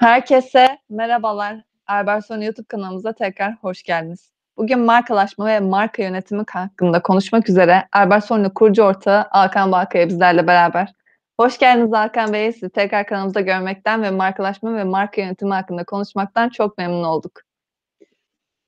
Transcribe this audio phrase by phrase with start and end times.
[0.00, 1.56] Herkese merhabalar.
[1.86, 4.30] Erberson YouTube kanalımıza tekrar hoş geldiniz.
[4.56, 10.92] Bugün markalaşma ve marka yönetimi hakkında konuşmak üzere Erberson'la kurucu ortağı Alkan Balkaya bizlerle beraber.
[11.40, 12.52] Hoş geldiniz Alkan Bey.
[12.52, 17.40] Sizi tekrar kanalımızda görmekten ve markalaşma ve marka yönetimi hakkında konuşmaktan çok memnun olduk.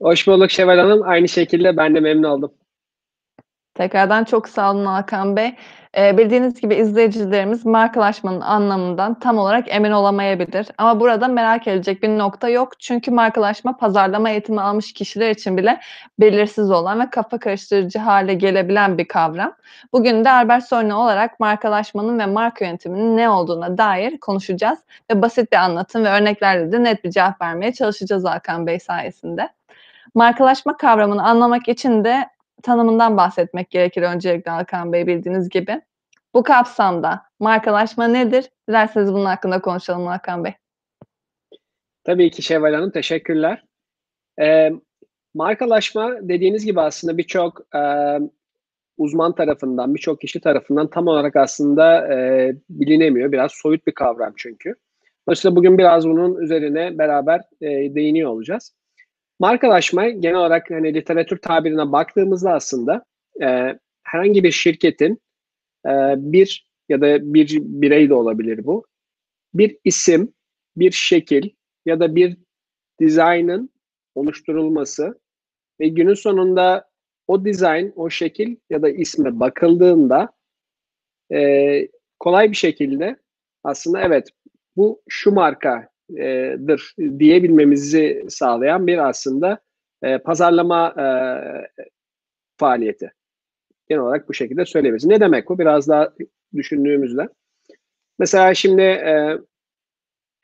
[0.01, 1.03] Hoş bulduk Şevval Hanım.
[1.03, 2.53] Aynı şekilde ben de memnun oldum.
[3.81, 5.55] Tekrardan çok sağ olun Hakan Bey.
[5.97, 10.67] Ee, bildiğiniz gibi izleyicilerimiz markalaşmanın anlamından tam olarak emin olamayabilir.
[10.79, 12.81] Ama burada merak edilecek bir nokta yok.
[12.81, 15.81] Çünkü markalaşma pazarlama eğitimi almış kişiler için bile
[16.19, 19.53] belirsiz olan ve kafa karıştırıcı hale gelebilen bir kavram.
[19.93, 24.79] Bugün de Albert Sorne olarak markalaşmanın ve marka yönetiminin ne olduğuna dair konuşacağız.
[25.11, 29.49] Ve basit bir anlatım ve örneklerle de net bir cevap vermeye çalışacağız Hakan Bey sayesinde.
[30.15, 32.31] Markalaşma kavramını anlamak için de
[32.63, 35.83] tanımından bahsetmek gerekir öncelikle Hakan Bey bildiğiniz gibi.
[36.35, 38.51] Bu kapsamda markalaşma nedir?
[38.69, 40.53] Dilerseniz bunun hakkında konuşalım Hakan Bey.
[42.05, 43.65] Tabii ki Şevval Hanım, teşekkürler.
[44.41, 44.73] Ee,
[45.35, 47.81] markalaşma dediğiniz gibi aslında birçok e,
[48.99, 53.33] uzman tarafından, birçok kişi tarafından tam olarak aslında e, bilinemiyor.
[53.33, 54.75] Biraz soyut bir kavram çünkü.
[55.29, 58.75] Dolayısıyla bugün biraz bunun üzerine beraber e, değiniyor olacağız.
[59.41, 63.05] Markalaşma genel olarak hani literatür tabirine baktığımızda aslında
[63.43, 65.21] e, herhangi bir şirketin
[65.87, 68.87] e, bir ya da bir birey de olabilir bu.
[69.55, 70.33] Bir isim,
[70.77, 71.51] bir şekil
[71.87, 72.37] ya da bir
[73.01, 73.71] dizaynın
[74.15, 75.21] oluşturulması
[75.81, 76.91] ve günün sonunda
[77.27, 80.29] o dizayn, o şekil ya da isme bakıldığında
[81.33, 81.89] e,
[82.19, 83.17] kolay bir şekilde
[83.65, 84.29] aslında evet
[84.77, 85.90] bu şu marka
[86.69, 89.59] dır diyebilmemizi sağlayan bir aslında
[90.03, 91.07] e, pazarlama e,
[92.57, 93.13] faaliyeti.
[93.89, 95.07] Genel olarak bu şekilde söyleyebiliriz.
[95.07, 95.59] Ne demek bu?
[95.59, 96.13] Biraz daha
[96.55, 97.29] düşündüğümüzde.
[98.19, 99.39] Mesela şimdi e,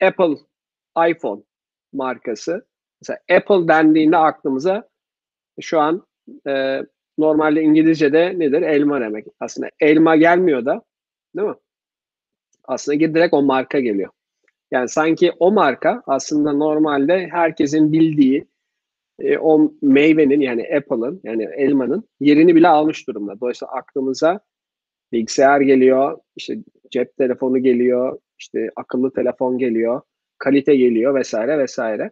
[0.01, 0.37] Apple
[1.09, 1.41] iPhone
[1.93, 2.65] markası.
[3.01, 4.89] Mesela Apple dendiğinde aklımıza
[5.61, 6.07] şu an
[6.47, 6.81] e,
[7.17, 8.61] normalde İngilizce'de nedir?
[8.61, 9.25] Elma demek.
[9.39, 10.81] Aslında elma gelmiyor da
[11.35, 11.55] değil mi?
[12.63, 14.09] Aslında direkt o marka geliyor.
[14.71, 18.47] Yani sanki o marka aslında normalde herkesin bildiği
[19.19, 23.39] e, o meyvenin yani Apple'ın yani elmanın yerini bile almış durumda.
[23.39, 24.39] Dolayısıyla aklımıza
[25.11, 26.57] bilgisayar geliyor, işte
[26.91, 30.01] cep telefonu geliyor, işte akıllı telefon geliyor,
[30.37, 32.11] kalite geliyor vesaire vesaire.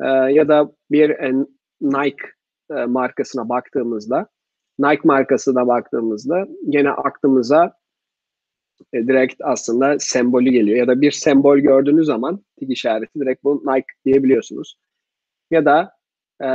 [0.00, 1.32] E, ya da bir e,
[1.80, 2.26] Nike
[2.70, 4.26] e, markasına baktığımızda,
[4.78, 7.81] Nike markasına baktığımızda gene aklımıza
[8.92, 10.78] e, direkt aslında sembolü geliyor.
[10.78, 14.76] Ya da bir sembol gördüğünüz zaman tik işareti direkt bu Nike diyebiliyorsunuz.
[15.50, 15.92] Ya da
[16.44, 16.48] e,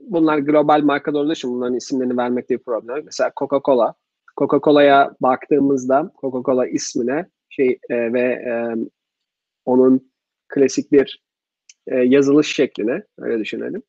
[0.00, 3.02] bunlar global marka olduğu için bunların isimlerini vermekte bir problem.
[3.04, 3.94] Mesela Coca-Cola.
[4.36, 8.52] Coca-Cola'ya baktığımızda Coca-Cola ismine şey e, ve e,
[9.64, 10.12] onun
[10.48, 11.22] klasik bir
[11.86, 13.82] e, yazılış şekline öyle düşünelim.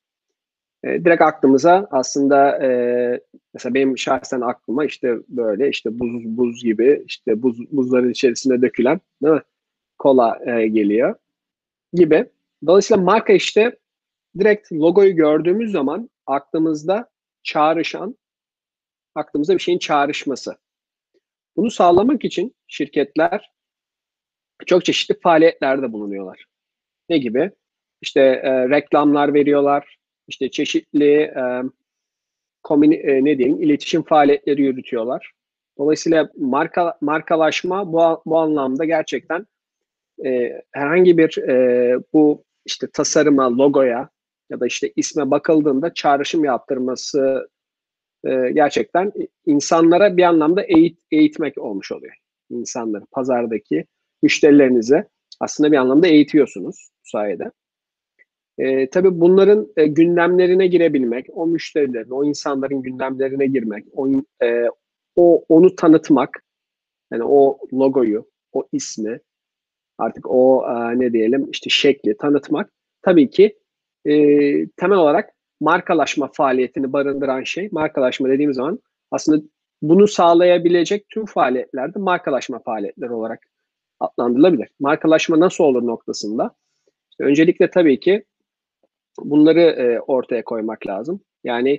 [0.84, 2.70] E, direkt aklımıza aslında e,
[3.54, 9.00] mesela benim şahsen aklıma işte böyle işte buz buz gibi işte buz buzların içerisinde dökülen
[9.24, 9.42] değil mi?
[9.98, 11.16] kola e, geliyor
[11.94, 12.30] gibi.
[12.66, 13.78] Dolayısıyla marka işte
[14.40, 17.10] direkt logoyu gördüğümüz zaman aklımızda
[17.44, 18.18] çağrışan
[19.16, 20.56] aklımızda bir şeyin çağrışması.
[21.58, 23.52] Bunu sağlamak için şirketler
[24.66, 26.46] çok çeşitli faaliyetlerde bulunuyorlar.
[27.10, 27.52] Ne gibi?
[28.02, 31.64] İşte e, reklamlar veriyorlar, işte çeşitli e,
[32.64, 35.32] komün, e, ne diyeyim iletişim faaliyetleri yürütüyorlar.
[35.78, 39.46] Dolayısıyla marka markalaşma bu bu anlamda gerçekten
[40.26, 44.10] e, herhangi bir e, bu işte tasarıma, logoya
[44.50, 47.50] ya da işte isme bakıldığında çağrışım yaptırması
[48.26, 49.12] e, gerçekten
[49.46, 52.14] insanlara bir anlamda eğit, eğitmek olmuş oluyor.
[52.50, 53.86] İnsanları, pazardaki
[54.22, 55.08] müşterilerinize
[55.40, 57.52] aslında bir anlamda eğitiyorsunuz bu sayede.
[58.58, 64.08] E, tabii bunların e, gündemlerine girebilmek, o müşterilerin, o insanların gündemlerine girmek, o,
[64.44, 64.68] e,
[65.16, 66.44] o onu tanıtmak,
[67.12, 69.20] yani o logoyu, o ismi,
[69.98, 72.72] artık o e, ne diyelim işte şekli tanıtmak
[73.02, 73.58] tabii ki
[74.06, 74.14] e,
[74.68, 75.30] temel olarak
[75.62, 77.70] markalaşma faaliyetini barındıran şey.
[77.72, 78.80] Markalaşma dediğimiz zaman
[79.12, 79.44] aslında
[79.82, 83.40] bunu sağlayabilecek tüm faaliyetlerde markalaşma faaliyetleri olarak
[84.00, 84.70] adlandırılabilir.
[84.80, 86.56] Markalaşma nasıl olur noktasında?
[87.12, 88.24] İşte öncelikle tabii ki
[89.20, 91.22] bunları e, ortaya koymak lazım.
[91.44, 91.72] Yani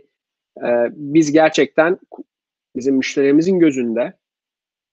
[0.59, 1.99] e, biz gerçekten
[2.77, 4.13] bizim müşterimizin gözünde,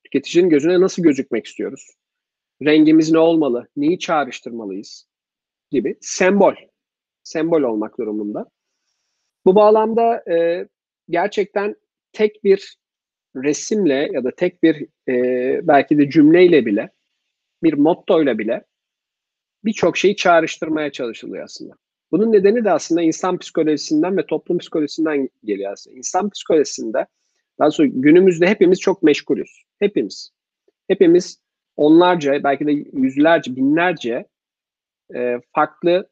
[0.04, 1.88] tüketicinin gözüne nasıl gözükmek istiyoruz?
[2.62, 3.68] Rengimiz ne olmalı?
[3.78, 5.08] Neyi çağrıştırmalıyız?
[5.72, 6.54] Gibi sembol,
[7.24, 8.50] sembol olmak durumunda.
[9.46, 10.68] Bu bağlamda e,
[11.10, 11.76] gerçekten
[12.14, 12.78] tek bir
[13.36, 16.90] resimle ya da tek bir e, belki de cümleyle bile,
[17.64, 18.64] bir mottoyla bile
[19.66, 21.74] birçok şeyi çağrıştırmaya çalışılıyor aslında.
[22.12, 25.98] Bunun nedeni de aslında insan psikolojisinden ve toplum psikolojisinden geliyor aslında.
[25.98, 27.06] İnsan psikolojisinde
[27.60, 29.64] daha sonra günümüzde hepimiz çok meşgulüz.
[29.80, 30.32] Hepimiz.
[30.88, 31.42] Hepimiz
[31.76, 34.26] onlarca belki de yüzlerce, binlerce
[35.16, 36.10] e, farklı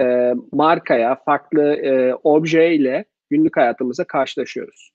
[0.00, 4.90] e, markaya, farklı e, objeyle günlük hayatımızda karşılaşıyoruz.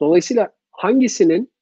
[0.00, 1.52] Dolayısıyla hangisinin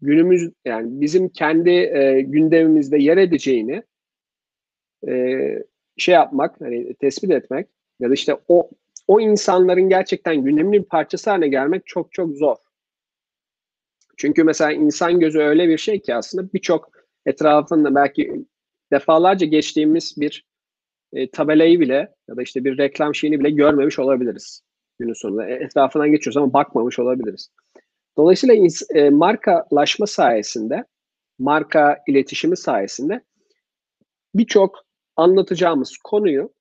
[0.00, 3.82] günümüz yani bizim kendi e, gündemimizde yer edeceğini
[5.08, 5.12] e,
[5.96, 7.68] şey yapmak, hani tespit etmek
[8.00, 8.70] ya da işte o
[9.08, 12.56] o insanların gerçekten gündemin bir parçası haline gelmek çok çok zor.
[14.16, 16.90] Çünkü mesela insan gözü öyle bir şey ki aslında birçok
[17.26, 18.44] etrafında belki
[18.92, 20.46] defalarca geçtiğimiz bir
[21.12, 24.62] e, tabelayı bile ya da işte bir reklam şeyini bile görmemiş olabiliriz
[24.98, 25.48] günün sonunda.
[25.48, 27.50] E, etrafından geçiyoruz ama bakmamış olabiliriz.
[28.16, 30.84] Dolayısıyla e, markalaşma sayesinde,
[31.38, 33.20] marka iletişimi sayesinde
[34.34, 34.85] birçok
[35.16, 36.52] anlatacağımız konuyu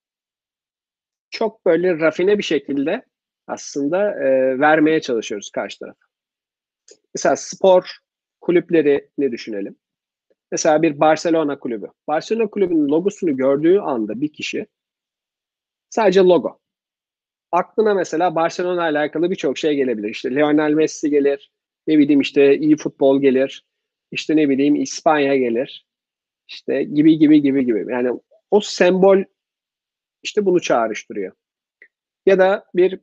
[1.29, 3.05] çok böyle rafine bir şekilde
[3.47, 6.05] aslında e, vermeye çalışıyoruz karşı tarafa.
[7.15, 7.97] Mesela spor
[8.41, 9.75] kulüpleri ne düşünelim?
[10.51, 11.87] Mesela bir Barcelona kulübü.
[12.07, 14.67] Barcelona kulübünün logosunu gördüğü anda bir kişi
[15.89, 16.59] sadece logo.
[17.51, 20.09] Aklına mesela Barcelona ile alakalı birçok şey gelebilir.
[20.09, 21.51] İşte Lionel Messi gelir.
[21.87, 23.65] Ne bileyim işte iyi futbol gelir.
[24.11, 25.85] İşte ne bileyim İspanya gelir.
[26.47, 27.91] İşte gibi gibi gibi gibi.
[27.91, 28.19] Yani
[28.51, 29.23] o sembol
[30.23, 31.33] işte bunu çağrıştırıyor.
[32.25, 32.99] Ya da bir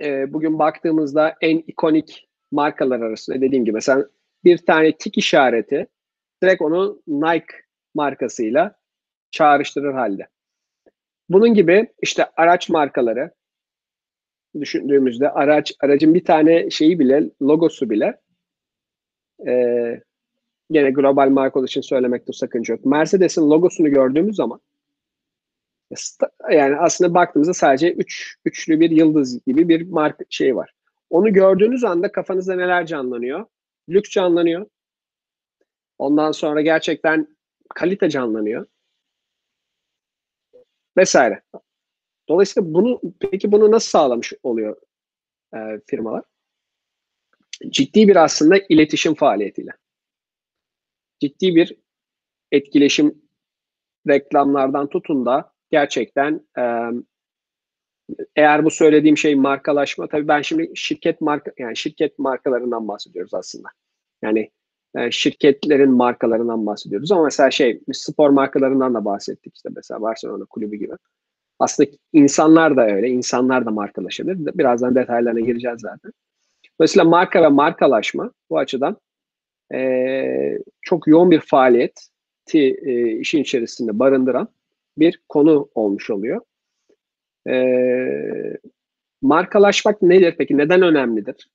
[0.00, 4.06] e, bugün baktığımızda en ikonik markalar arasında dediğim gibi mesela
[4.44, 5.86] bir tane tik işareti
[6.42, 7.56] direkt onu Nike
[7.94, 8.76] markasıyla
[9.30, 10.28] çağrıştırır halde.
[11.28, 13.30] Bunun gibi işte araç markaları
[14.60, 18.20] düşündüğümüzde araç aracın bir tane şeyi bile logosu bile
[19.48, 19.52] e,
[20.72, 22.84] gene global marka için söylemekte sakınca yok.
[22.84, 24.60] Mercedes'in logosunu gördüğümüz zaman
[26.50, 30.74] yani aslında baktığımızda sadece üç, üçlü bir yıldız gibi bir marka şey var.
[31.10, 33.46] Onu gördüğünüz anda kafanızda neler canlanıyor?
[33.88, 34.66] Lüks canlanıyor.
[35.98, 37.36] Ondan sonra gerçekten
[37.74, 38.66] kalite canlanıyor.
[40.96, 41.42] Vesaire.
[42.28, 44.76] Dolayısıyla bunu peki bunu nasıl sağlamış oluyor
[45.54, 46.22] e, firmalar?
[47.68, 49.70] Ciddi bir aslında iletişim faaliyetiyle.
[51.22, 51.76] Ciddi bir
[52.52, 53.22] etkileşim
[54.08, 56.62] reklamlardan tutun da gerçekten e,
[58.36, 63.68] eğer bu söylediğim şey markalaşma tabii ben şimdi şirket marka yani şirket markalarından bahsediyoruz aslında.
[64.22, 64.50] Yani
[64.96, 70.76] e, şirketlerin markalarından bahsediyoruz ama mesela şey spor markalarından da bahsettik işte mesela Barcelona kulübü
[70.76, 70.92] gibi.
[71.58, 73.08] Aslında insanlar da öyle.
[73.08, 74.58] insanlar da markalaşabilir.
[74.58, 76.12] Birazdan detaylarına gireceğiz zaten.
[76.80, 78.96] Dolayısıyla marka ve markalaşma bu açıdan
[79.74, 82.08] e, çok yoğun bir faaliyet
[82.54, 84.48] e, işin içerisinde barındıran
[84.98, 86.40] bir konu olmuş oluyor.
[87.48, 87.54] E,
[89.22, 90.58] markalaşmak nedir peki?
[90.58, 91.48] Neden önemlidir?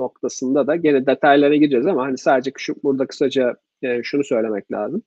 [0.00, 5.02] noktasında da gene detaylara gireceğiz ama hani sadece şu burada kısaca e, şunu söylemek lazım.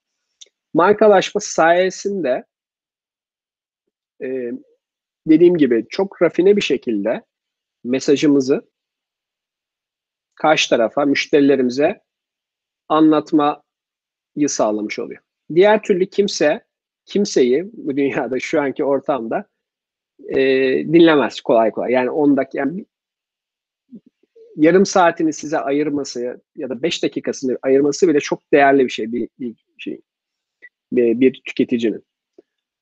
[0.73, 2.43] Markalaşma sayesinde
[4.23, 4.51] e,
[5.27, 7.23] dediğim gibi çok rafine bir şekilde
[7.83, 8.61] mesajımızı
[10.35, 12.01] karşı tarafa, müşterilerimize
[12.93, 13.59] anlatmayı
[14.47, 15.21] sağlamış oluyor.
[15.55, 16.65] Diğer türlü kimse
[17.05, 19.45] kimseyi bu dünyada şu anki ortamda
[20.27, 20.37] e,
[20.93, 21.91] dinlemez kolay kolay.
[21.91, 22.85] Yani 10 dakika yani
[24.55, 29.29] yarım saatini size ayırması ya da 5 dakikasını ayırması bile çok değerli bir şey bir,
[29.39, 30.01] bir şey
[30.91, 32.05] bir, bir tüketicinin.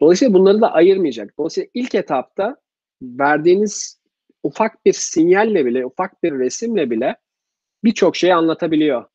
[0.02, 1.38] Dolayısıyla bunları da ayırmayacak.
[1.38, 2.58] Dolayısıyla ilk etapta
[3.02, 4.02] verdiğiniz
[4.44, 7.16] ufak bir sinyalle bile, ufak bir resimle bile
[7.84, 9.06] birçok şeyi anlatabiliyor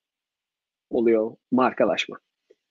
[0.90, 2.19] oluyor markalaşma.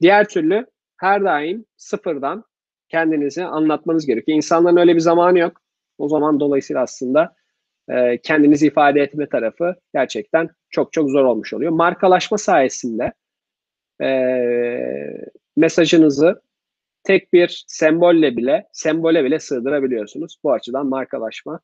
[0.02, 0.66] Diğer türlü
[0.98, 2.44] her daim sıfırdan
[2.90, 4.36] kendinizi anlatmanız gerekiyor.
[4.36, 5.62] İnsanların öyle bir zamanı yok.
[5.98, 7.36] O zaman dolayısıyla aslında
[7.90, 11.72] e, kendinizi ifade etme tarafı gerçekten çok çok zor olmuş oluyor.
[11.72, 13.14] Markalaşma sayesinde
[14.02, 14.10] e,
[15.58, 16.42] mesajınızı
[17.04, 20.38] tek bir sembolle bile, sembole bile sığdırabiliyorsunuz.
[20.44, 21.60] Bu açıdan markalaşma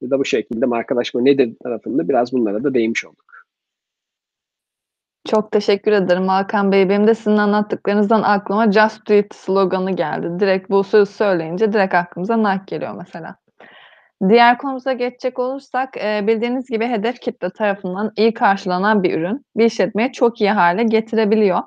[0.00, 3.35] ya da bu şekilde markalaşma nedir tarafında biraz bunlara da değinmiş olduk.
[5.26, 6.88] Çok teşekkür ederim Hakan Bey.
[6.88, 10.40] Benim de sizin anlattıklarınızdan aklıma Just Do It sloganı geldi.
[10.40, 13.36] Direkt bu söz söyleyince direkt aklımıza Nike geliyor mesela.
[14.28, 19.64] Diğer konumuza geçecek olursak, eee, bildiğiniz gibi hedef kitle tarafından iyi karşılanan bir ürün, bir
[19.64, 21.58] işletmeyi çok iyi hale getirebiliyor.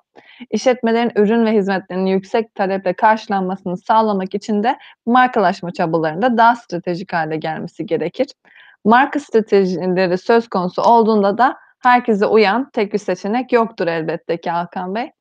[0.51, 7.37] İşletmelerin ürün ve hizmetlerinin yüksek taleple karşılanmasını sağlamak için de markalaşma çabalarında daha stratejik hale
[7.37, 8.27] gelmesi gerekir.
[8.85, 14.95] Marka stratejileri söz konusu olduğunda da herkese uyan tek bir seçenek yoktur elbette ki Hakan
[14.95, 15.12] Bey.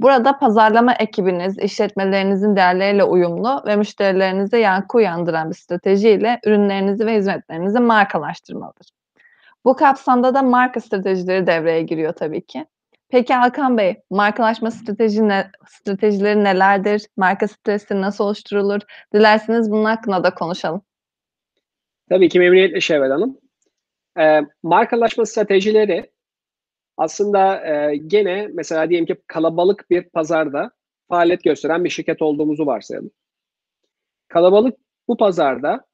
[0.00, 7.80] Burada pazarlama ekibiniz, işletmelerinizin değerleriyle uyumlu ve müşterilerinize yankı uyandıran bir stratejiyle ürünlerinizi ve hizmetlerinizi
[7.80, 8.86] markalaştırmalıdır.
[9.64, 12.66] Bu kapsamda da marka stratejileri devreye giriyor tabii ki.
[13.08, 17.06] Peki Hakan Bey, markalaşma strateji ne, stratejileri nelerdir?
[17.16, 18.80] Marka stratejisi nasıl oluşturulur?
[19.14, 20.82] Dilerseniz bunun hakkında da konuşalım.
[22.08, 23.38] Tabii ki memnuniyetle Şevval Hanım.
[24.18, 26.10] E, markalaşma stratejileri
[26.96, 30.70] aslında e, gene mesela diyelim ki kalabalık bir pazarda
[31.08, 33.10] faaliyet gösteren bir şirket olduğumuzu varsayalım.
[34.28, 35.86] Kalabalık bu pazarda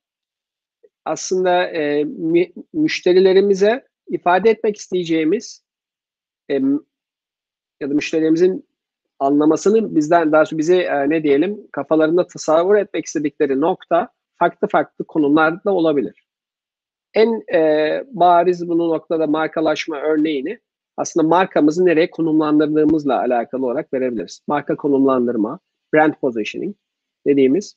[1.04, 2.04] aslında e,
[2.72, 5.64] müşterilerimize ifade etmek isteyeceğimiz
[6.50, 6.54] e,
[7.80, 8.68] ya da müşterilerimizin
[9.18, 14.08] anlamasını bizden daha sonra bize e, ne diyelim kafalarında tasavvur etmek istedikleri nokta
[14.38, 16.25] farklı farklı konumlarda olabilir.
[17.16, 20.60] En e, bariz bu noktada markalaşma örneğini
[20.96, 24.40] aslında markamızı nereye konumlandırdığımızla alakalı olarak verebiliriz.
[24.46, 25.58] Marka konumlandırma,
[25.94, 26.76] brand positioning
[27.26, 27.76] dediğimiz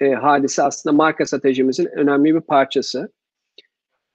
[0.00, 3.12] e, hadise aslında marka stratejimizin önemli bir parçası.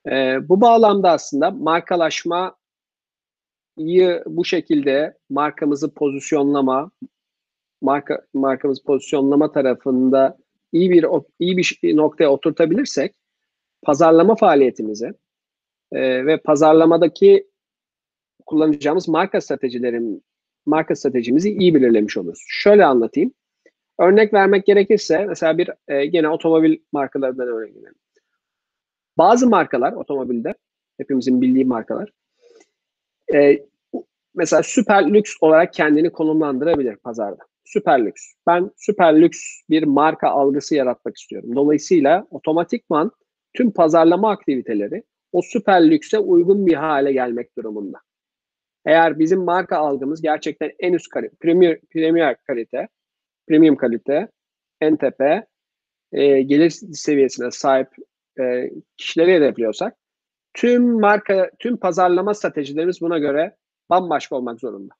[0.07, 2.53] E, bu bağlamda aslında markalaşmayı
[4.25, 6.91] bu şekilde markamızı pozisyonlama,
[7.81, 10.37] marka markamızı pozisyonlama tarafında
[10.71, 11.05] iyi bir
[11.39, 13.15] iyi bir noktaya oturtabilirsek
[13.83, 15.13] pazarlama faaliyetimizi
[15.91, 17.47] e, ve pazarlamadaki
[18.45, 20.23] kullanacağımız marka stratejilerin
[20.65, 22.43] marka stratejimizi iyi belirlemiş oluruz.
[22.47, 23.33] Şöyle anlatayım.
[23.99, 27.95] Örnek vermek gerekirse mesela bir e, gene otomobil markalarından örnek verelim.
[29.17, 30.53] Bazı markalar otomobilde
[30.97, 32.09] hepimizin bildiği markalar
[33.33, 33.65] e,
[34.35, 37.43] mesela süper lüks olarak kendini konumlandırabilir pazarda.
[37.65, 38.21] Süper lüks.
[38.47, 41.55] Ben süper lüks bir marka algısı yaratmak istiyorum.
[41.55, 43.11] Dolayısıyla otomatikman
[43.53, 47.99] tüm pazarlama aktiviteleri o süper lükse uygun bir hale gelmek durumunda.
[48.85, 52.87] Eğer bizim marka algımız gerçekten en üst kalite, premier, premier kalite,
[53.47, 54.27] premium kalite,
[54.81, 55.45] en tepe,
[56.11, 57.87] e, gelir seviyesine sahip
[58.39, 59.95] e, kişileri hedefliyorsak
[60.53, 63.55] tüm marka, tüm pazarlama stratejilerimiz buna göre
[63.89, 64.93] bambaşka olmak zorunda.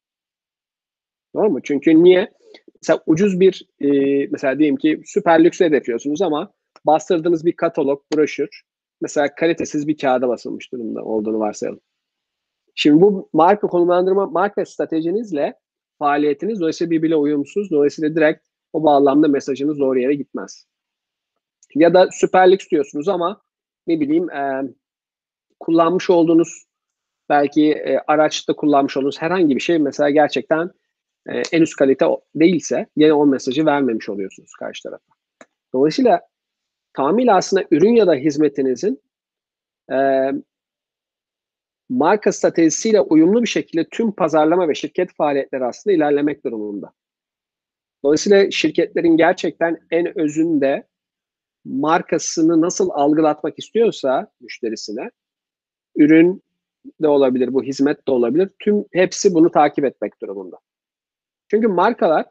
[1.35, 1.59] Doğru mu?
[1.63, 2.31] Çünkü niye?
[2.81, 3.89] Mesela ucuz bir e,
[4.31, 6.53] mesela diyelim ki süper lüks hedefliyorsunuz ama
[6.85, 8.63] bastırdığınız bir katalog, broşür
[9.01, 11.79] mesela kalitesiz bir kağıda basılmış durumda olduğunu varsayalım.
[12.75, 15.55] Şimdi bu marka konumlandırma, marka stratejinizle
[15.99, 17.71] faaliyetiniz dolayısıyla birbirine uyumsuz.
[17.71, 20.67] Dolayısıyla direkt o bağlamda mesajınız doğru yere gitmez.
[21.75, 23.41] Ya da Süper Lig diyorsunuz ama
[23.87, 24.63] ne bileyim e,
[25.59, 26.65] kullanmış olduğunuz
[27.29, 30.71] belki e, araçta kullanmış olduğunuz herhangi bir şey mesela gerçekten
[31.29, 35.13] e, en üst kalite değilse yine o mesajı vermemiş oluyorsunuz karşı tarafa.
[35.73, 36.21] Dolayısıyla
[36.93, 39.01] tamamıyla aslında ürün ya da hizmetinizin
[39.91, 40.29] e,
[41.89, 46.93] marka stratejisiyle uyumlu bir şekilde tüm pazarlama ve şirket faaliyetleri aslında ilerlemek durumunda.
[48.03, 50.87] Dolayısıyla şirketlerin gerçekten en özünde
[51.65, 55.11] markasını nasıl algılatmak istiyorsa müşterisine
[55.95, 56.43] ürün
[57.01, 58.49] de olabilir, bu hizmet de olabilir.
[58.59, 60.57] Tüm hepsi bunu takip etmek durumunda.
[61.47, 62.25] Çünkü markalar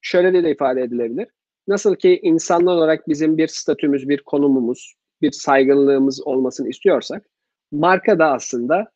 [0.00, 1.28] şöyle de, de ifade edilebilir.
[1.68, 7.26] Nasıl ki insanlar olarak bizim bir statümüz, bir konumumuz, bir saygınlığımız olmasını istiyorsak
[7.72, 8.90] marka da aslında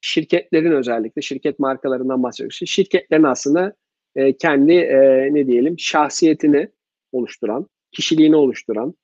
[0.00, 2.60] şirketlerin özellikle şirket markalarından bahsediyoruz.
[2.66, 3.74] Şirketlerin aslında
[4.16, 6.68] e, kendi e, ne diyelim şahsiyetini
[7.12, 8.94] oluşturan, kişiliğini oluşturan,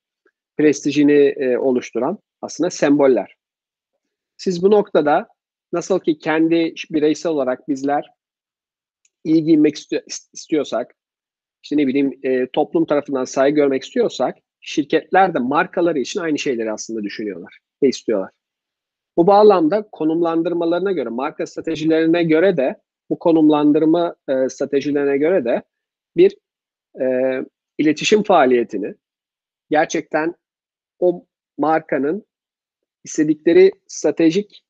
[0.56, 3.36] prestijini e, oluşturan aslında semboller.
[4.36, 5.28] Siz bu noktada
[5.72, 8.10] nasıl ki kendi bireysel olarak bizler
[9.24, 9.76] iyi giyinmek
[10.32, 10.94] istiyorsak,
[11.62, 16.72] işte ne bileyim e, toplum tarafından saygı görmek istiyorsak, şirketler de markaları için aynı şeyleri
[16.72, 18.30] aslında düşünüyorlar ve istiyorlar.
[19.16, 25.62] Bu bağlamda konumlandırmalarına göre, marka stratejilerine göre de bu konumlandırma e, stratejilerine göre de
[26.16, 26.36] bir
[27.00, 27.04] e,
[27.78, 28.94] iletişim faaliyetini
[29.70, 30.34] gerçekten
[30.98, 31.26] o
[31.58, 32.26] markanın
[33.04, 34.64] istedikleri stratejik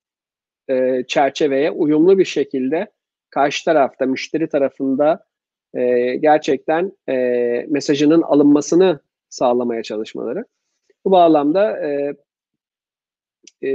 [0.69, 2.93] e, çerçeveye uyumlu bir şekilde
[3.31, 5.27] karşı tarafta, müşteri tarafında
[5.75, 7.15] e, gerçekten e,
[7.69, 10.45] mesajının alınmasını sağlamaya çalışmaları.
[11.05, 12.15] Bu bağlamda e,
[13.69, 13.71] e,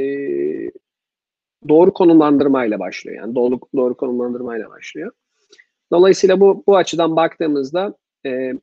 [1.68, 3.18] doğru konumlandırmayla başlıyor.
[3.18, 5.12] Yani doğru, doğru konumlandırmayla başlıyor.
[5.92, 8.54] Dolayısıyla bu bu açıdan baktığımızda e,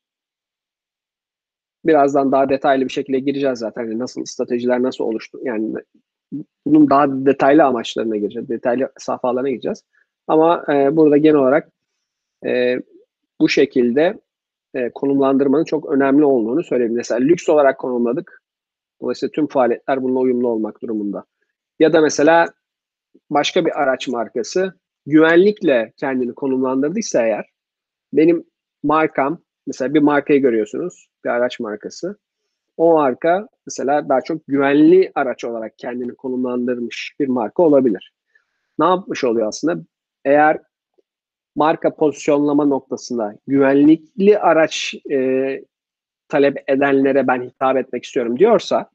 [1.85, 3.83] birazdan daha detaylı bir şekilde gireceğiz zaten.
[3.83, 5.39] Yani nasıl stratejiler nasıl oluştu?
[5.43, 5.75] Yani
[6.67, 8.49] bunun daha detaylı amaçlarına gireceğiz.
[8.49, 9.85] Detaylı safhalarına gireceğiz.
[10.29, 11.69] Ama e, burada genel olarak
[12.47, 12.81] e,
[13.41, 14.21] bu şekilde
[14.75, 16.97] e, konumlandırmanın çok önemli olduğunu söyleyebilirim.
[16.97, 18.43] Mesela lüks olarak konumladık.
[19.03, 21.25] Dolayısıyla tüm faaliyetler bununla uyumlu olmak durumunda.
[21.79, 22.47] Ya da mesela
[23.31, 24.75] başka bir araç markası
[25.07, 27.47] güvenlikle kendini konumlandırdıysa eğer
[28.13, 28.45] benim
[28.83, 32.19] markam mesela bir markayı görüyorsunuz bir araç markası
[32.77, 38.13] o marka mesela daha çok güvenli araç olarak kendini konumlandırmış bir marka olabilir.
[38.79, 39.85] Ne yapmış oluyor aslında?
[40.25, 40.59] Eğer
[41.57, 45.65] marka pozisyonlama noktasında güvenlikli araç e,
[46.29, 48.91] talep edenlere ben hitap etmek istiyorum diyorsa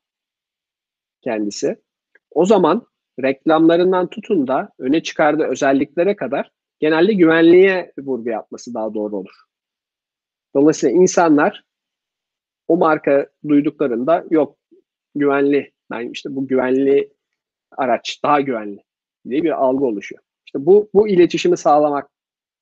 [1.21, 1.77] kendisi
[2.31, 2.87] o zaman
[3.23, 9.43] reklamlarından tutun da öne çıkardığı özelliklere kadar genelde güvenliğe vurgu yapması daha doğru olur.
[10.55, 11.63] Dolayısıyla insanlar
[12.67, 14.57] o marka duyduklarında yok
[15.15, 17.13] güvenli ben işte bu güvenli
[17.71, 18.83] araç daha güvenli
[19.29, 20.21] diye bir algı oluşuyor.
[20.45, 22.09] İşte bu bu iletişimi sağlamak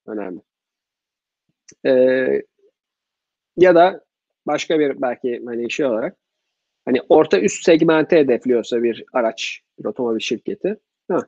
[0.08, 0.42] önemli.
[1.86, 2.42] Ee,
[3.58, 4.06] ya da
[4.48, 6.18] başka bir belki hani şey olarak
[6.86, 10.78] hani orta üst segmente hedefliyorsa bir araç, bir otomobil şirketi.
[11.12, 11.28] Ha,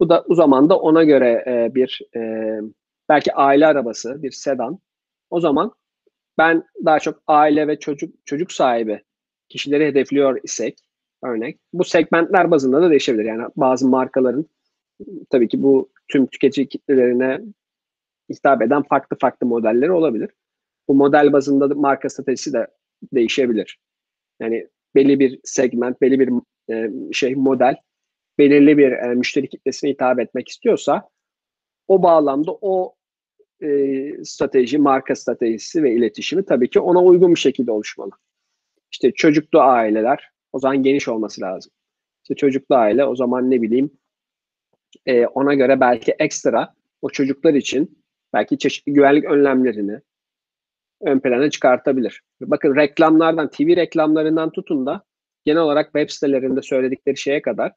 [0.00, 2.60] bu da o zaman da ona göre e, bir e,
[3.08, 4.78] belki aile arabası, bir sedan.
[5.30, 5.72] O zaman
[6.38, 9.02] ben daha çok aile ve çocuk çocuk sahibi
[9.48, 10.78] kişileri hedefliyor isek
[11.22, 13.24] örnek bu segmentler bazında da değişebilir.
[13.24, 14.46] Yani bazı markaların
[15.30, 17.40] tabii ki bu tüm tüketici kitlelerine
[18.30, 20.30] hitap eden farklı farklı modelleri olabilir.
[20.88, 22.66] Bu model bazında da marka stratejisi de
[23.12, 23.78] değişebilir.
[24.40, 26.30] Yani belli bir segment, belli bir
[26.74, 27.76] e, şey model,
[28.38, 31.08] belirli bir e, müşteri kitlesine hitap etmek istiyorsa
[31.88, 32.94] o bağlamda o
[33.62, 33.68] e,
[34.24, 38.10] strateji, marka stratejisi ve iletişimi tabii ki ona uygun bir şekilde oluşmalı.
[38.92, 41.72] İşte çocuklu aileler o zaman geniş olması lazım.
[42.22, 43.90] İşte çocuklu aile o zaman ne bileyim
[45.06, 48.03] e, ona göre belki ekstra o çocuklar için
[48.34, 50.00] belki çeşitli güvenlik önlemlerini
[51.00, 52.22] ön plana çıkartabilir.
[52.40, 55.04] Bakın reklamlardan, TV reklamlarından tutun da
[55.44, 57.72] genel olarak web sitelerinde söyledikleri şeye kadar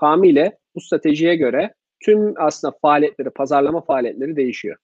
[0.00, 4.76] tamamıyla bu stratejiye göre tüm aslında faaliyetleri, pazarlama faaliyetleri değişiyor.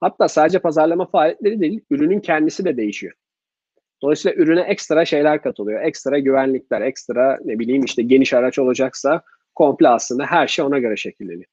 [0.00, 3.12] Hatta sadece pazarlama faaliyetleri değil, ürünün kendisi de değişiyor.
[4.02, 5.82] Dolayısıyla ürüne ekstra şeyler katılıyor.
[5.82, 9.22] Ekstra güvenlikler, ekstra ne bileyim işte geniş araç olacaksa
[9.54, 11.50] komple aslında her şey ona göre şekilleniyor.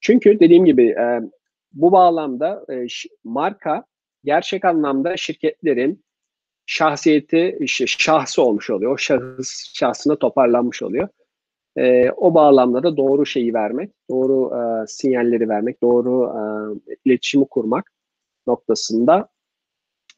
[0.00, 0.94] Çünkü dediğim gibi
[1.72, 2.86] bu bağlamda e,
[3.24, 3.84] marka
[4.24, 6.04] gerçek anlamda şirketlerin
[6.66, 8.92] şahsiyeti, işte şahsı olmuş oluyor.
[8.92, 11.08] O şahıs şahsına toparlanmış oluyor.
[11.76, 16.40] E, o bağlamda da doğru şeyi vermek, doğru e, sinyalleri vermek, doğru e,
[17.04, 17.92] iletişimi kurmak
[18.46, 19.28] noktasında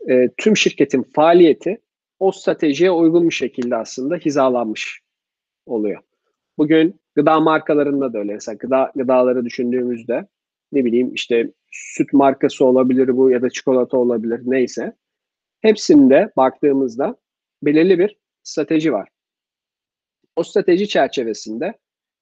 [0.09, 1.81] e, tüm şirketin faaliyeti
[2.19, 5.01] o stratejiye uygun bir şekilde aslında hizalanmış
[5.67, 6.03] oluyor.
[6.59, 8.33] Bugün gıda markalarında da öyle.
[8.33, 10.27] Mesela gıda, gıdaları düşündüğümüzde
[10.73, 14.97] ne bileyim işte süt markası olabilir bu ya da çikolata olabilir neyse.
[15.61, 17.17] Hepsinde baktığımızda
[17.63, 19.09] belirli bir strateji var.
[20.37, 21.79] O strateji çerçevesinde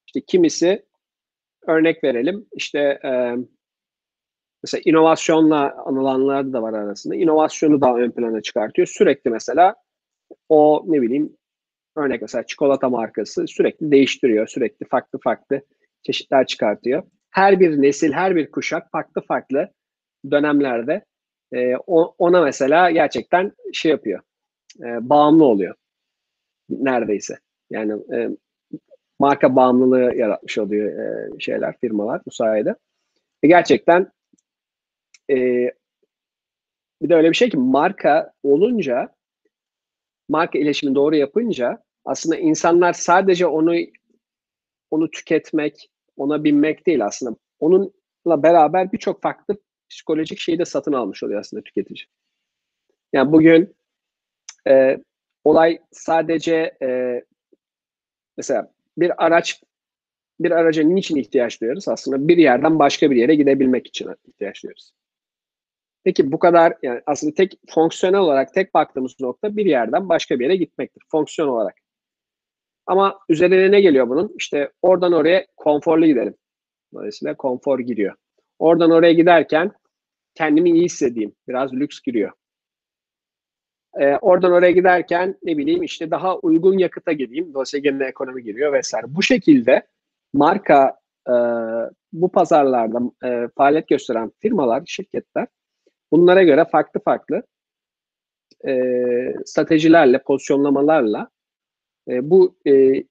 [0.07, 0.87] işte kimisi
[1.67, 3.11] örnek verelim işte e,
[4.63, 7.15] mesela inovasyonla anılanlar da var arasında.
[7.15, 8.89] İnovasyonu daha ön plana çıkartıyor.
[8.89, 9.75] Sürekli mesela
[10.49, 11.37] o ne bileyim
[11.97, 14.47] örnek mesela çikolata markası sürekli değiştiriyor.
[14.47, 15.61] Sürekli farklı farklı
[16.03, 17.03] çeşitler çıkartıyor.
[17.31, 19.69] Her bir nesil, her bir kuşak farklı farklı
[20.31, 21.05] dönemlerde
[21.55, 21.77] e,
[22.19, 24.21] ona mesela gerçekten şey yapıyor.
[24.81, 25.75] E, bağımlı oluyor.
[26.71, 27.39] Neredeyse.
[27.71, 28.29] Yani e,
[29.19, 32.75] marka bağımlılığı yaratmış oluyor e, şeyler, firmalar bu sayede.
[33.43, 34.13] E, gerçekten
[35.31, 35.37] e,
[37.03, 39.15] bir de öyle bir şey ki marka olunca
[40.29, 43.75] marka iletişimi doğru yapınca aslında insanlar sadece onu
[44.91, 47.37] onu tüketmek, ona binmek değil aslında.
[47.61, 49.57] Onunla beraber birçok farklı
[49.91, 52.05] psikolojik şeyi de satın almış oluyor aslında tüketici.
[53.13, 53.77] Yani bugün
[54.69, 54.99] e,
[55.45, 57.21] olay sadece e,
[58.37, 59.63] mesela bir araç
[60.41, 61.89] bir araca niçin ihtiyaç duyuyoruz?
[61.89, 64.93] Aslında bir yerden başka bir yere gidebilmek için ihtiyaç duyuyoruz.
[66.05, 70.45] Peki bu kadar yani aslında tek fonksiyonel olarak tek baktığımız nokta bir yerden başka bir
[70.45, 71.75] yere gitmektir fonksiyon olarak.
[72.89, 74.35] Ama üzerine ne geliyor bunun?
[74.39, 76.35] İşte oradan oraya konforlu gidelim.
[76.95, 78.15] Dolayısıyla konfor giriyor.
[78.59, 79.73] Oradan oraya giderken
[80.35, 81.35] kendimi iyi hissedeyim.
[81.49, 82.33] Biraz lüks giriyor.
[84.01, 87.55] Ee, oradan oraya giderken ne bileyim işte daha uygun yakıta gideyim.
[87.55, 89.07] Dolayısıyla gene ekonomi giriyor vesaire.
[89.09, 89.87] Bu şekilde
[90.33, 90.97] marka
[91.29, 91.35] e,
[92.13, 95.47] bu pazarlarda e, faaliyet gösteren firmalar, şirketler
[96.13, 97.43] bunlara göre farklı farklı
[98.67, 98.75] e,
[99.45, 101.29] stratejilerle, pozisyonlamalarla
[102.09, 103.05] e, bu e,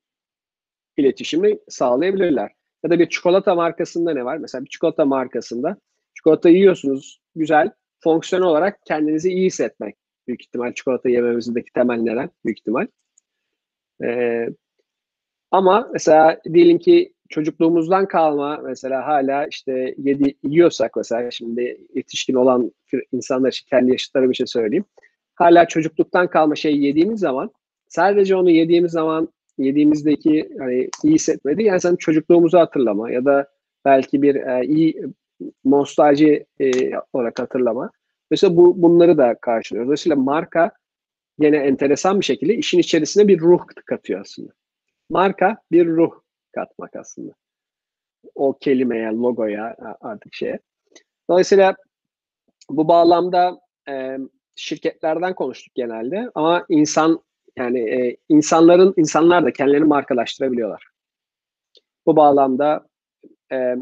[0.97, 2.51] iletişimi sağlayabilirler.
[2.83, 4.37] Ya da bir çikolata markasında ne var?
[4.37, 5.77] Mesela bir çikolata markasında
[6.15, 9.95] çikolata yiyorsunuz güzel, fonksiyon olarak kendinizi iyi hissetmek.
[10.27, 12.87] Büyük ihtimal çikolata yememizdeki temel neden büyük ihtimal.
[14.03, 14.49] Ee,
[15.51, 22.71] ama mesela diyelim ki çocukluğumuzdan kalma mesela hala işte yedi, yiyorsak mesela şimdi yetişkin olan
[23.11, 24.85] insanlar için kendi yaşıtlarım için söyleyeyim.
[25.35, 27.51] Hala çocukluktan kalma şey yediğimiz zaman
[27.89, 33.47] sadece onu yediğimiz zaman yediğimizdeki hani iyi hissetmedi yani sen çocukluğumuzu hatırlama ya da
[33.85, 35.01] belki bir e, iyi
[35.65, 37.91] nostalji e, olarak hatırlama.
[38.31, 39.87] Mesela bu bunları da karşılıyoruz.
[39.87, 40.71] Dolayısıyla marka
[41.39, 44.51] yine enteresan bir şekilde işin içerisine bir ruh katıyor aslında.
[45.09, 46.11] Marka bir ruh
[46.51, 47.33] katmak aslında.
[48.35, 50.59] O kelimeye, logoya artık şeye.
[51.29, 51.75] Dolayısıyla
[52.69, 54.17] bu bağlamda e,
[54.55, 57.21] şirketlerden konuştuk genelde ama insan
[57.57, 60.87] yani e, insanların insanlar da kendilerini markalaştırabiliyorlar.
[62.05, 62.87] Bu bağlamda
[63.51, 63.75] e,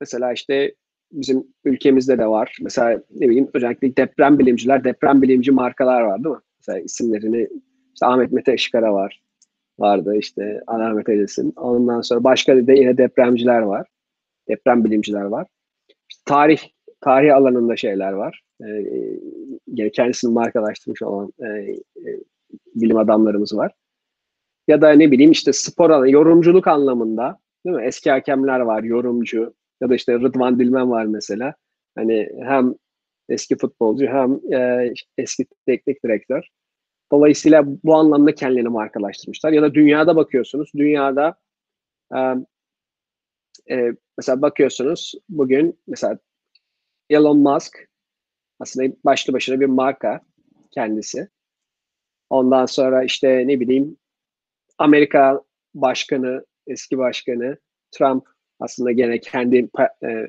[0.00, 0.74] mesela işte
[1.12, 2.56] bizim ülkemizde de var.
[2.62, 6.40] Mesela ne bileyim özellikle deprem bilimciler, deprem bilimci markalar var değil mi?
[6.60, 7.48] Mesela isimlerini
[7.94, 9.22] işte Ahmet Mete Işıkara var.
[9.78, 11.52] Vardı işte Ahmet Edilsin.
[11.56, 13.86] Ondan sonra başka da yine depremciler var.
[14.48, 15.46] Deprem bilimciler var.
[16.08, 16.58] İşte tarih
[17.00, 18.42] tarih alanında şeyler var.
[18.60, 18.66] Ee,
[19.66, 22.20] yani kendisini markalaştırmış olan e, e,
[22.74, 23.72] bilim adamlarımız var.
[24.68, 27.84] Ya da ne bileyim işte spor yorumculuk anlamında değil mi?
[27.84, 29.54] Eski hakemler var, yorumcu.
[29.80, 31.54] Ya da işte Rıdvan Dilmen var mesela.
[31.94, 32.74] Hani hem
[33.28, 36.48] eski futbolcu hem e, eski teknik direktör.
[37.12, 39.52] Dolayısıyla bu anlamda kendilerini markalaştırmışlar.
[39.52, 40.70] Ya da dünyada bakıyorsunuz.
[40.76, 41.34] Dünyada
[42.14, 42.18] e,
[43.70, 46.18] e, mesela bakıyorsunuz bugün mesela
[47.10, 47.88] Elon Musk
[48.60, 50.20] aslında başlı başına bir marka
[50.70, 51.28] kendisi.
[52.30, 53.96] Ondan sonra işte ne bileyim
[54.78, 55.42] Amerika
[55.74, 57.56] başkanı, eski başkanı
[57.90, 58.28] Trump
[58.60, 59.68] aslında gene kendi
[60.02, 60.26] e,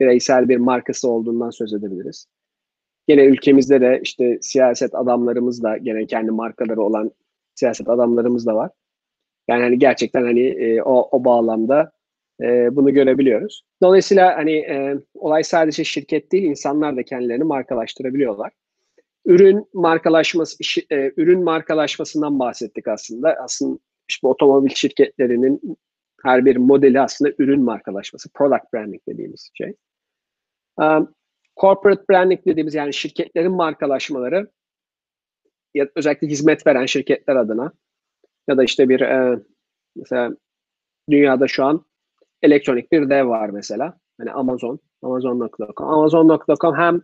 [0.00, 2.26] bireysel bir markası olduğundan söz edebiliriz.
[3.06, 7.10] Gene ülkemizde de işte siyaset adamlarımız da gene kendi markaları olan
[7.54, 8.70] siyaset adamlarımız da var.
[9.48, 11.92] Yani hani gerçekten hani e, o, o bağlamda
[12.42, 13.64] e, bunu görebiliyoruz.
[13.82, 18.52] Dolayısıyla hani e, olay sadece şirket değil, insanlar da kendilerini markalaştırabiliyorlar.
[19.26, 20.56] Ürün markalaşması,
[20.90, 23.36] e, ürün markalaşmasından bahsettik aslında.
[23.44, 25.78] Aslında işte otomobil şirketlerinin
[26.22, 29.74] her bir modeli aslında ürün markalaşması, product branding dediğimiz şey.
[30.76, 31.14] Um,
[31.60, 34.50] corporate branding dediğimiz yani şirketlerin markalaşmaları
[35.74, 37.72] ya özellikle hizmet veren şirketler adına
[38.48, 39.38] ya da işte bir e,
[39.96, 40.30] mesela
[41.10, 41.84] dünyada şu an
[42.42, 43.98] elektronik bir dev var mesela.
[44.18, 45.88] Hani Amazon, Amazon.com.
[45.88, 47.02] Amazon.com hem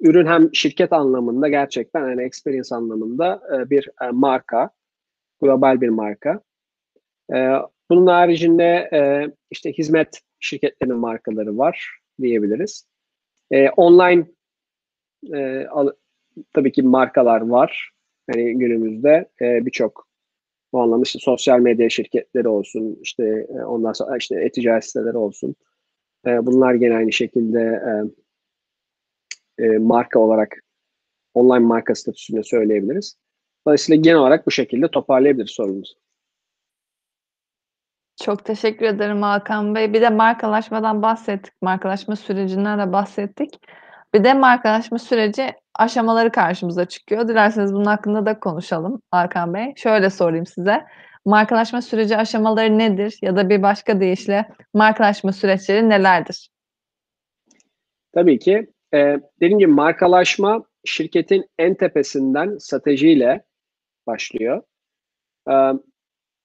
[0.00, 4.70] ürün hem şirket anlamında gerçekten yani experience anlamında e, bir e, marka,
[5.42, 6.40] global bir marka.
[7.34, 7.36] E,
[7.90, 8.90] bunun haricinde
[9.50, 12.86] işte hizmet şirketlerinin markaları var diyebiliriz.
[13.76, 14.26] Online
[15.34, 15.66] e,
[16.54, 17.90] tabii ki markalar var.
[18.28, 20.08] Yani günümüzde birçok
[20.72, 25.54] bu anlamda işte sosyal medya şirketleri olsun, işte e, ondan sonra işte e-ticaret siteleri olsun.
[26.26, 27.82] Bunlar gene aynı şekilde
[29.58, 30.56] e, marka olarak
[31.34, 33.16] online marka statüsünde söyleyebiliriz.
[33.66, 35.94] Dolayısıyla genel olarak bu şekilde toparlayabiliriz sorumuzu.
[38.22, 39.92] Çok teşekkür ederim Hakan Bey.
[39.92, 41.52] Bir de markalaşmadan bahsettik.
[41.62, 43.60] Markalaşma sürecinden de bahsettik.
[44.14, 47.28] Bir de markalaşma süreci aşamaları karşımıza çıkıyor.
[47.28, 49.72] Dilerseniz bunun hakkında da konuşalım Hakan Bey.
[49.76, 50.84] Şöyle sorayım size.
[51.24, 53.18] Markalaşma süreci aşamaları nedir?
[53.22, 56.50] Ya da bir başka deyişle markalaşma süreçleri nelerdir?
[58.12, 58.70] Tabii ki.
[58.94, 63.44] Ee, dediğim gibi markalaşma şirketin en tepesinden stratejiyle
[64.06, 64.62] başlıyor.
[65.50, 65.52] Ee,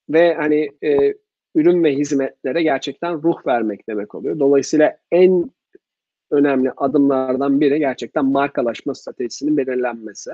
[0.10, 1.14] ve hani e,
[1.56, 4.40] ürün ve hizmetlere gerçekten ruh vermek demek oluyor.
[4.40, 5.52] Dolayısıyla en
[6.32, 10.32] önemli adımlardan biri gerçekten markalaşma stratejisinin belirlenmesi.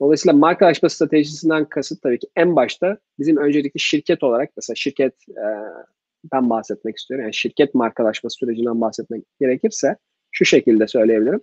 [0.00, 6.96] Dolayısıyla markalaşma stratejisinden kasıt tabii ki en başta bizim öncelikli şirket olarak mesela şirketten bahsetmek
[6.96, 7.24] istiyorum.
[7.24, 9.96] Yani şirket markalaşma sürecinden bahsetmek gerekirse
[10.38, 11.40] şu şekilde söyleyebilirim.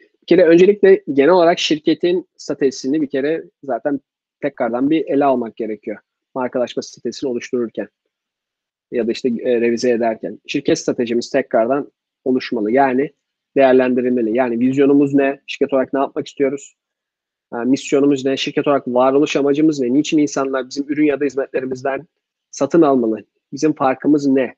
[0.00, 4.00] Bir kere öncelikle genel olarak şirketin stratejisini bir kere zaten
[4.40, 5.98] tekrardan bir ele almak gerekiyor
[6.34, 7.88] markalaşma stratejisini oluştururken
[8.90, 11.92] ya da işte e, revize ederken şirket stratejimiz tekrardan
[12.24, 12.72] oluşmalı.
[12.72, 13.12] Yani
[13.56, 14.36] değerlendirilmeli.
[14.36, 15.40] Yani vizyonumuz ne?
[15.46, 16.74] Şirket olarak ne yapmak istiyoruz?
[17.52, 18.36] Yani misyonumuz ne?
[18.36, 19.94] Şirket olarak varoluş amacımız ne?
[19.94, 22.06] Niçin insanlar bizim ürün ya da hizmetlerimizden
[22.50, 23.24] satın almalı?
[23.52, 24.54] Bizim farkımız ne?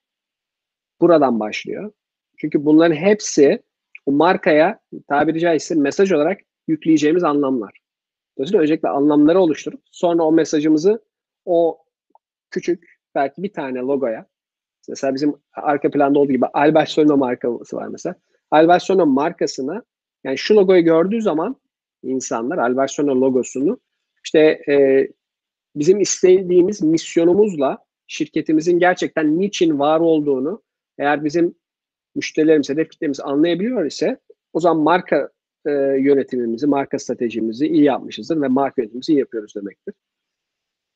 [1.00, 1.92] Buradan başlıyor.
[2.36, 3.62] Çünkü bunların hepsi
[4.06, 7.80] o markaya tabiri caizse mesaj olarak yükleyeceğimiz anlamlar.
[8.38, 11.04] Dolayısıyla öncelikle anlamları oluşturup sonra o mesajımızı
[11.44, 11.78] o
[12.50, 14.26] küçük belki bir tane logoya
[14.88, 18.14] mesela bizim arka planda olduğu gibi Albertsona markası var mesela.
[18.50, 19.82] Albertsona markasına
[20.24, 21.56] yani şu logoyu gördüğü zaman
[22.02, 23.80] insanlar Albertsona logosunu
[24.24, 25.08] işte e,
[25.76, 30.62] bizim istediğimiz misyonumuzla şirketimizin gerçekten niçin var olduğunu
[30.98, 31.54] eğer bizim
[32.14, 34.18] müşterilerimiz, hedef kitlemiz anlayabiliyor ise
[34.52, 35.30] o zaman marka
[35.66, 39.94] e, yönetimimizi, marka stratejimizi iyi yapmışızdır ve marka yönetimimizi iyi yapıyoruz demektir.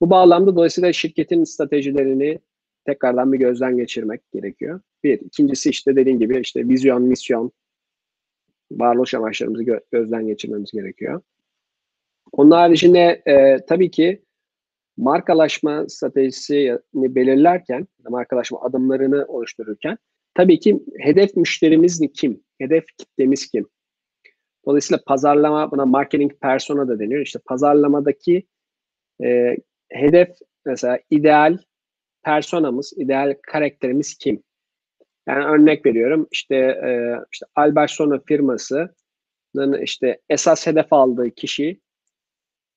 [0.00, 2.38] Bu bağlamda dolayısıyla şirketin stratejilerini
[2.86, 4.80] tekrardan bir gözden geçirmek gerekiyor.
[5.04, 5.20] Bir.
[5.20, 7.52] ikincisi işte dediğim gibi işte vizyon, misyon,
[8.70, 11.22] varoluş amaçlarımızı gö- gözden geçirmemiz gerekiyor.
[12.32, 14.22] Onun haricinde e, tabii ki
[14.96, 19.98] markalaşma stratejisini belirlerken, markalaşma adımlarını oluştururken
[20.38, 22.44] tabii ki hedef müşterimiz kim?
[22.58, 23.66] Hedef kitlemiz kim?
[24.66, 27.20] Dolayısıyla pazarlama, buna marketing persona da deniyor.
[27.20, 28.46] İşte pazarlamadaki
[29.24, 29.56] e,
[29.88, 30.28] hedef
[30.66, 31.58] mesela ideal
[32.22, 34.42] personamız, ideal karakterimiz kim?
[35.28, 36.90] Yani örnek veriyorum işte e,
[37.32, 41.80] işte Albertsona firmasının işte esas hedef aldığı kişi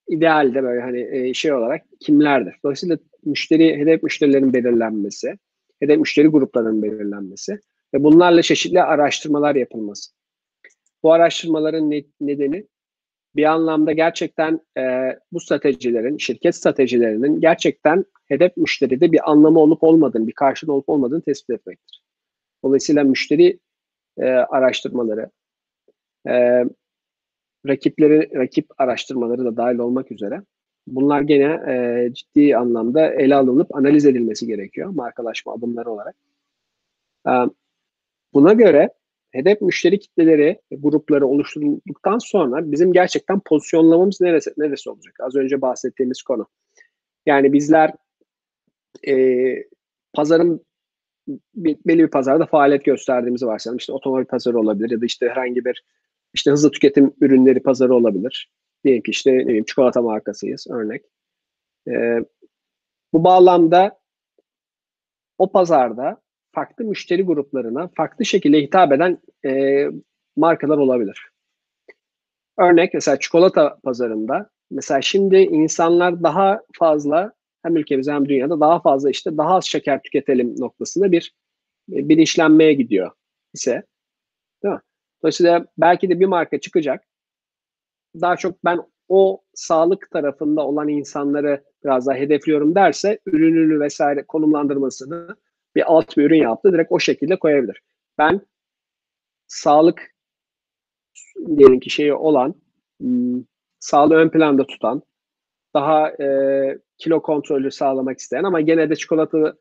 [0.08, 2.56] idealde böyle hani e, şey olarak kimlerdir?
[2.64, 5.38] Dolayısıyla müşteri hedef müşterilerin belirlenmesi,
[5.82, 7.60] hedef müşteri gruplarının belirlenmesi
[7.94, 10.12] ve bunlarla çeşitli araştırmalar yapılması.
[11.04, 12.68] Bu araştırmaların ne, nedeni
[13.36, 20.28] bir anlamda gerçekten e, bu stratejilerin, şirket stratejilerinin gerçekten hedef müşteride bir anlamı olup olmadığını,
[20.28, 22.04] bir karşılığı olup olmadığını tespit etmektir.
[22.64, 23.60] Dolayısıyla müşteri
[24.18, 25.30] e, araştırmaları,
[26.28, 26.66] e,
[27.68, 30.42] rakipleri, rakip araştırmaları da dahil olmak üzere
[30.88, 36.16] bunlar gene e, ciddi anlamda ele alınıp analiz edilmesi gerekiyor markalaşma adımları olarak.
[37.28, 37.32] E,
[38.34, 38.90] buna göre
[39.32, 45.16] hedef müşteri kitleleri, grupları oluşturulduktan sonra bizim gerçekten pozisyonlamamız neresi, neresi olacak?
[45.20, 46.48] Az önce bahsettiğimiz konu.
[47.26, 47.94] Yani bizler
[49.08, 49.16] e,
[50.14, 50.66] pazarın
[51.56, 53.78] belli bir pazarda faaliyet gösterdiğimizi varsayalım.
[53.78, 55.84] İşte otomobil pazarı olabilir ya da işte herhangi bir
[56.34, 58.52] işte hızlı tüketim ürünleri pazarı olabilir.
[58.86, 61.06] Diyelim ki işte ne bileyim, çikolata markasıyız örnek.
[61.88, 62.20] E,
[63.14, 64.00] bu bağlamda
[65.38, 69.86] o pazarda farklı müşteri gruplarına farklı şekilde hitap eden e,
[70.36, 71.32] markalar olabilir.
[72.58, 79.10] Örnek mesela çikolata pazarında mesela şimdi insanlar daha fazla hem ülkemizde hem dünyada daha fazla
[79.10, 81.34] işte daha az şeker tüketelim noktasında bir
[81.88, 83.12] bilinçlenmeye gidiyor
[83.54, 83.84] ise
[84.64, 84.82] değil mi?
[85.24, 87.04] Dolayısıyla belki de bir marka çıkacak.
[88.16, 95.36] Daha çok ben o sağlık tarafında olan insanları biraz daha hedefliyorum derse ürününü vesaire konumlandırmasını
[95.76, 96.74] bir alt bir ürün yaptı.
[96.74, 97.82] Direkt o şekilde koyabilir.
[98.18, 98.42] Ben
[99.48, 100.12] sağlık
[101.58, 102.56] diyelim ki şeyi olan
[103.00, 103.44] hmm,
[103.80, 105.02] sağlığı ön planda tutan
[105.74, 106.28] daha e,
[106.98, 109.54] kilo kontrolü sağlamak isteyen ama gene de çikolata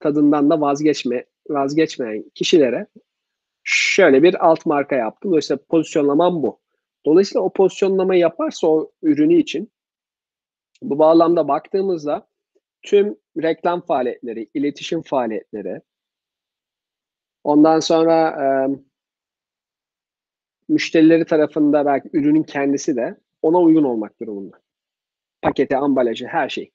[0.00, 2.86] tadından da vazgeçme vazgeçmeyen kişilere
[3.64, 5.30] şöyle bir alt marka yaptım.
[5.30, 6.60] Dolayısıyla pozisyonlamam bu.
[7.06, 9.72] Dolayısıyla o pozisyonlamayı yaparsa o ürünü için
[10.82, 12.28] bu bağlamda baktığımızda
[12.82, 15.80] tüm reklam faaliyetleri, iletişim faaliyetleri,
[17.44, 18.46] ondan sonra e,
[20.68, 24.60] müşterileri tarafında belki ürünün kendisi de ona uygun olmak durumunda.
[25.42, 26.72] Paketi, ambalajı, her şey.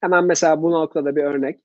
[0.00, 1.60] Hemen mesela bu noktada bir örnek.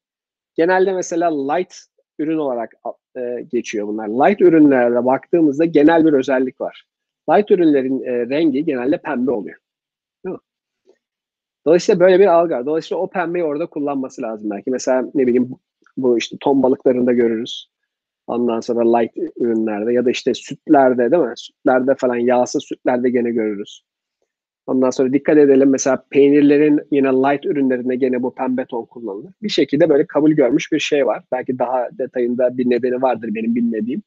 [0.55, 1.75] Genelde mesela light
[2.19, 2.73] ürün olarak
[3.17, 4.07] e, geçiyor bunlar.
[4.07, 6.85] Light ürünlere baktığımızda genel bir özellik var.
[7.29, 9.57] Light ürünlerin e, rengi genelde pembe oluyor.
[11.65, 12.65] Dolayısıyla böyle bir algı var.
[12.65, 14.71] Dolayısıyla o pembeyi orada kullanması lazım belki.
[14.71, 15.49] Mesela ne bileyim
[15.97, 17.69] bu işte ton balıklarında görürüz.
[18.27, 21.33] Ondan sonra light ürünlerde ya da işte sütlerde değil mi?
[21.35, 23.83] Sütlerde falan yağsız sütlerde gene görürüz.
[24.67, 29.33] Ondan sonra dikkat edelim mesela peynirlerin yine light ürünlerinde gene bu pembe ton kullanılır.
[29.43, 31.23] Bir şekilde böyle kabul görmüş bir şey var.
[31.31, 34.01] Belki daha detayında bir nedeni vardır benim bilmediğim.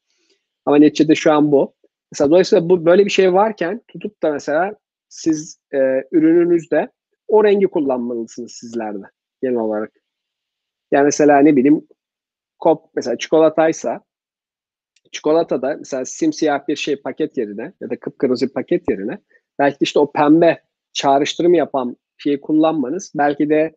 [0.65, 1.73] Ama neticede şu an bu.
[2.11, 4.75] Mesela dolayısıyla bu böyle bir şey varken tutup da mesela
[5.09, 5.77] siz e,
[6.11, 6.91] ürününüzde
[7.27, 9.05] o rengi kullanmalısınız sizler de
[9.41, 9.91] genel olarak.
[10.91, 11.87] Yani mesela ne bileyim
[12.59, 14.01] kop mesela çikolataysa
[15.11, 19.17] çikolatada mesela simsiyah bir şey paket yerine ya da kıpkırmızı paket yerine
[19.59, 23.75] belki işte o pembe çağrıştırım yapan şeyi kullanmanız belki de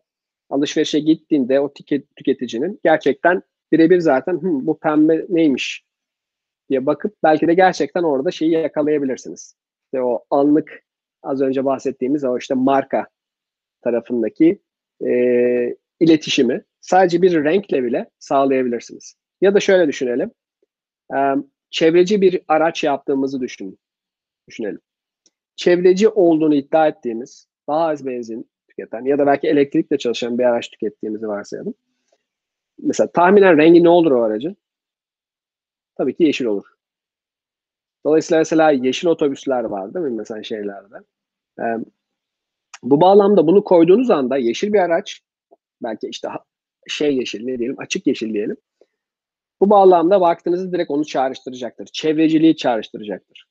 [0.49, 1.73] alışverişe gittiğinde o
[2.15, 3.41] tüketicinin gerçekten
[3.71, 5.83] birebir zaten bu pembe neymiş
[6.73, 9.55] diye bakıp belki de gerçekten orada şeyi yakalayabilirsiniz.
[9.85, 10.83] İşte o anlık
[11.23, 13.07] az önce bahsettiğimiz o işte marka
[13.81, 14.61] tarafındaki
[15.05, 15.11] e,
[15.99, 19.15] iletişimi sadece bir renkle bile sağlayabilirsiniz.
[19.41, 20.31] Ya da şöyle düşünelim.
[21.15, 21.17] E,
[21.69, 23.79] çevreci bir araç yaptığımızı düşünün.
[24.49, 24.79] Düşünelim.
[25.55, 30.69] Çevreci olduğunu iddia ettiğimiz, daha az benzin tüketen ya da belki elektrikle çalışan bir araç
[30.69, 31.73] tükettiğimizi varsayalım.
[32.79, 34.57] Mesela tahminen rengi ne olur o aracın?
[35.97, 36.65] Tabii ki yeşil olur.
[38.05, 40.95] Dolayısıyla mesela yeşil otobüsler var değil mi mesela şeylerde?
[42.83, 45.21] Bu bağlamda bunu koyduğunuz anda yeşil bir araç
[45.83, 46.27] belki işte
[46.87, 48.57] şey yeşil ne diyelim açık yeşil diyelim.
[49.61, 51.85] Bu bağlamda baktığınızda direkt onu çağrıştıracaktır.
[51.85, 53.47] Çevreciliği çağrıştıracaktır.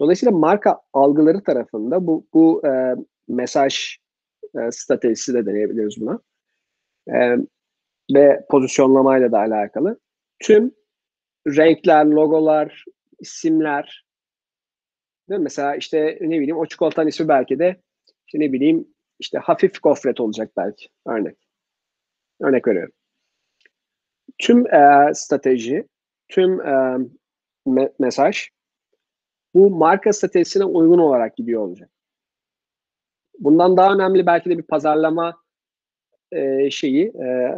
[0.00, 2.94] Dolayısıyla marka algıları tarafında bu, bu e,
[3.28, 3.96] mesaj
[4.54, 6.20] e, stratejisi de deneyebiliriz buna.
[7.08, 7.36] E,
[8.14, 9.98] ve pozisyonlamayla da alakalı.
[10.38, 10.72] Tüm
[11.46, 12.84] renkler, logolar,
[13.20, 14.04] isimler
[15.28, 15.42] değil mi?
[15.44, 17.80] Mesela işte ne bileyim o çikolatanın ismi belki de
[18.26, 21.36] işte ne bileyim işte hafif gofret olacak belki örnek.
[22.40, 22.92] Örnek veriyorum.
[24.38, 25.88] Tüm e, strateji,
[26.28, 26.96] tüm e,
[27.66, 28.48] me- mesaj
[29.54, 31.90] bu marka stratejisine uygun olarak gidiyor olacak.
[33.38, 35.36] Bundan daha önemli belki de bir pazarlama
[36.32, 37.54] e, şeyi e,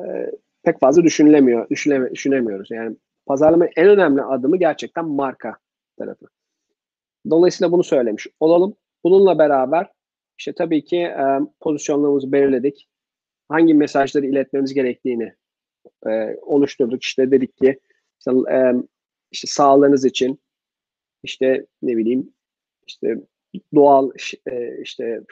[0.63, 2.71] pek fazla düşünülemiyor, düşüneme, düşünemiyoruz.
[2.71, 5.57] Yani pazarlama en önemli adımı gerçekten marka
[5.99, 6.27] tarafı.
[7.31, 8.77] Dolayısıyla bunu söylemiş olalım.
[9.05, 9.91] Bununla beraber
[10.39, 12.89] işte tabii ki e, pozisyonlarımızı belirledik.
[13.49, 15.35] Hangi mesajları iletmemiz gerektiğini
[16.07, 17.03] e, oluşturduk.
[17.03, 17.81] İşte dedik ki
[18.19, 18.73] işte, e,
[19.31, 20.41] işte sağlığınız için
[21.23, 22.33] işte ne bileyim
[22.87, 23.19] işte
[23.75, 24.11] doğal
[24.47, 25.23] e, işte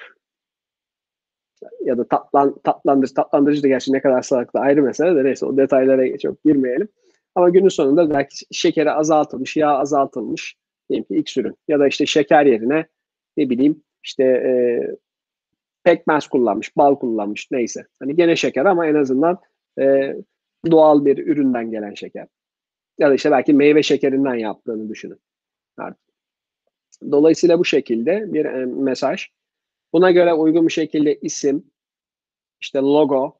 [1.84, 5.56] ya da tatlan, tatlandırıcı, tatlandırıcı da gerçi ne kadar sağlıklı ayrı mesele de neyse o
[5.56, 6.88] detaylara çok girmeyelim.
[7.40, 10.56] Ama günün sonunda belki şekeri azaltılmış, yağ azaltılmış
[10.88, 12.86] diyelim ki X ürün ya da işte şeker yerine
[13.36, 14.52] ne bileyim işte e,
[15.84, 17.86] pekmez kullanmış, bal kullanmış neyse.
[17.98, 19.38] Hani gene şeker ama en azından
[19.80, 20.16] e,
[20.70, 22.26] doğal bir üründen gelen şeker.
[22.98, 25.18] Ya da işte belki meyve şekerinden yaptığını düşünün.
[27.10, 29.26] Dolayısıyla bu şekilde bir e, mesaj.
[29.92, 31.64] Buna göre uygun bir şekilde isim,
[32.60, 33.38] işte logo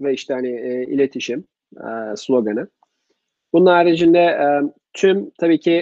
[0.00, 1.44] ve işte hani e, iletişim
[1.76, 2.68] e, sloganı.
[3.56, 4.46] Bunun haricinde e,
[4.92, 5.72] tüm tabii ki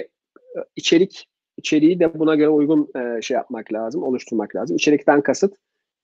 [0.57, 4.77] e, içerik içeriği de buna göre uygun e, şey yapmak lazım, oluşturmak lazım.
[4.77, 5.55] İçerikten kasıt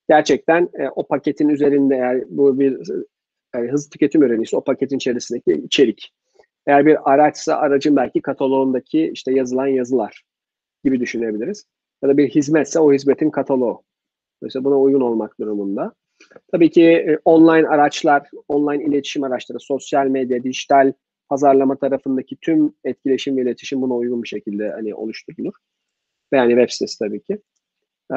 [0.09, 2.79] gerçekten e, o paketin üzerinde eğer bu bir
[3.55, 6.13] yani hızlı tüketim ürünüyse o paketin içerisindeki içerik.
[6.67, 10.23] Eğer bir araçsa aracın belki kataloğundaki işte yazılan yazılar
[10.85, 11.65] gibi düşünebiliriz.
[12.03, 13.83] Ya da bir hizmetse o hizmetin kataloğu.
[14.43, 15.93] Mesela buna uygun olmak durumunda.
[16.53, 20.93] Tabii ki e, online araçlar, online iletişim araçları, sosyal medya, dijital
[21.31, 25.55] pazarlama tarafındaki tüm etkileşim ve iletişim buna uygun bir şekilde hani oluşturulur.
[26.33, 27.39] Yani web sitesi tabii ki.
[28.15, 28.17] Ee,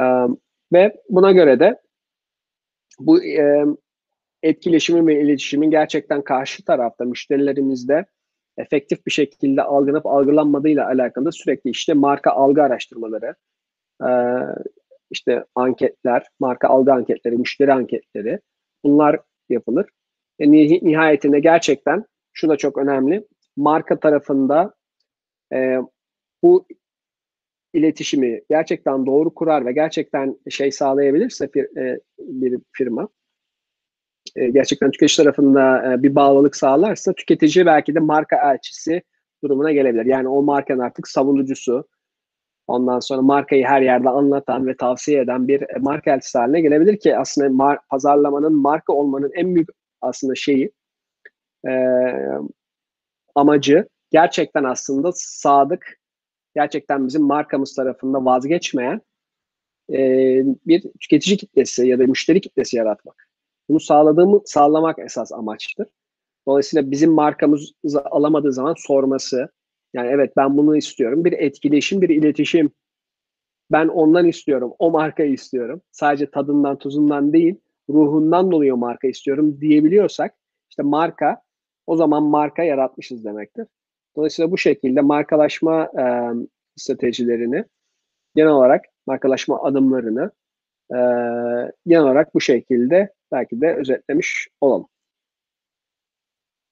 [0.73, 1.81] ve buna göre de
[2.99, 3.65] bu e,
[4.43, 8.05] etkileşimin ve iletişimin gerçekten karşı tarafta müşterilerimizde
[8.57, 13.35] efektif bir şekilde algılanıp algılanmadığıyla alakalı sürekli işte marka algı araştırmaları,
[14.03, 14.09] e,
[15.11, 18.39] işte anketler, marka algı anketleri, müşteri anketleri
[18.83, 19.85] bunlar yapılır.
[20.39, 23.27] E, nihayetinde gerçekten şu da çok önemli.
[23.57, 24.73] Marka tarafında
[25.53, 25.77] e,
[26.43, 26.67] bu
[27.73, 33.07] iletişimi gerçekten doğru kurar ve gerçekten şey sağlayabilirse bir, e, bir firma
[34.35, 39.01] e, gerçekten tüketici tarafında e, bir bağlılık sağlarsa tüketici belki de marka elçisi
[39.43, 40.05] durumuna gelebilir.
[40.05, 41.87] Yani o markanın artık savunucusu,
[42.67, 47.17] ondan sonra markayı her yerde anlatan ve tavsiye eden bir marka elçisi haline gelebilir ki
[47.17, 49.69] aslında mar- pazarlamanın marka olmanın en büyük
[50.01, 50.71] aslında şeyi
[51.67, 51.73] e,
[53.35, 55.99] amacı gerçekten aslında sadık,
[56.55, 59.01] gerçekten bizim markamız tarafında vazgeçmeyen
[59.89, 59.99] e,
[60.67, 63.29] bir tüketici kitlesi ya da müşteri kitlesi yaratmak.
[63.69, 65.87] Bunu sağladığımı sağlamak esas amaçtır.
[66.47, 69.49] Dolayısıyla bizim markamızı alamadığı zaman sorması,
[69.93, 71.25] yani evet ben bunu istiyorum.
[71.25, 72.71] Bir etkileşim, bir iletişim.
[73.71, 75.81] Ben ondan istiyorum, o markayı istiyorum.
[75.91, 77.55] Sadece tadından, tuzundan değil,
[77.89, 80.35] ruhundan dolayı o marka istiyorum diyebiliyorsak,
[80.69, 81.41] işte marka,
[81.87, 83.67] o zaman marka yaratmışız demektir.
[84.15, 86.03] Dolayısıyla bu şekilde markalaşma e,
[86.75, 87.65] stratejilerini,
[88.35, 90.31] genel olarak markalaşma adımlarını
[90.91, 90.97] e,
[91.87, 94.87] genel olarak bu şekilde belki de özetlemiş olalım.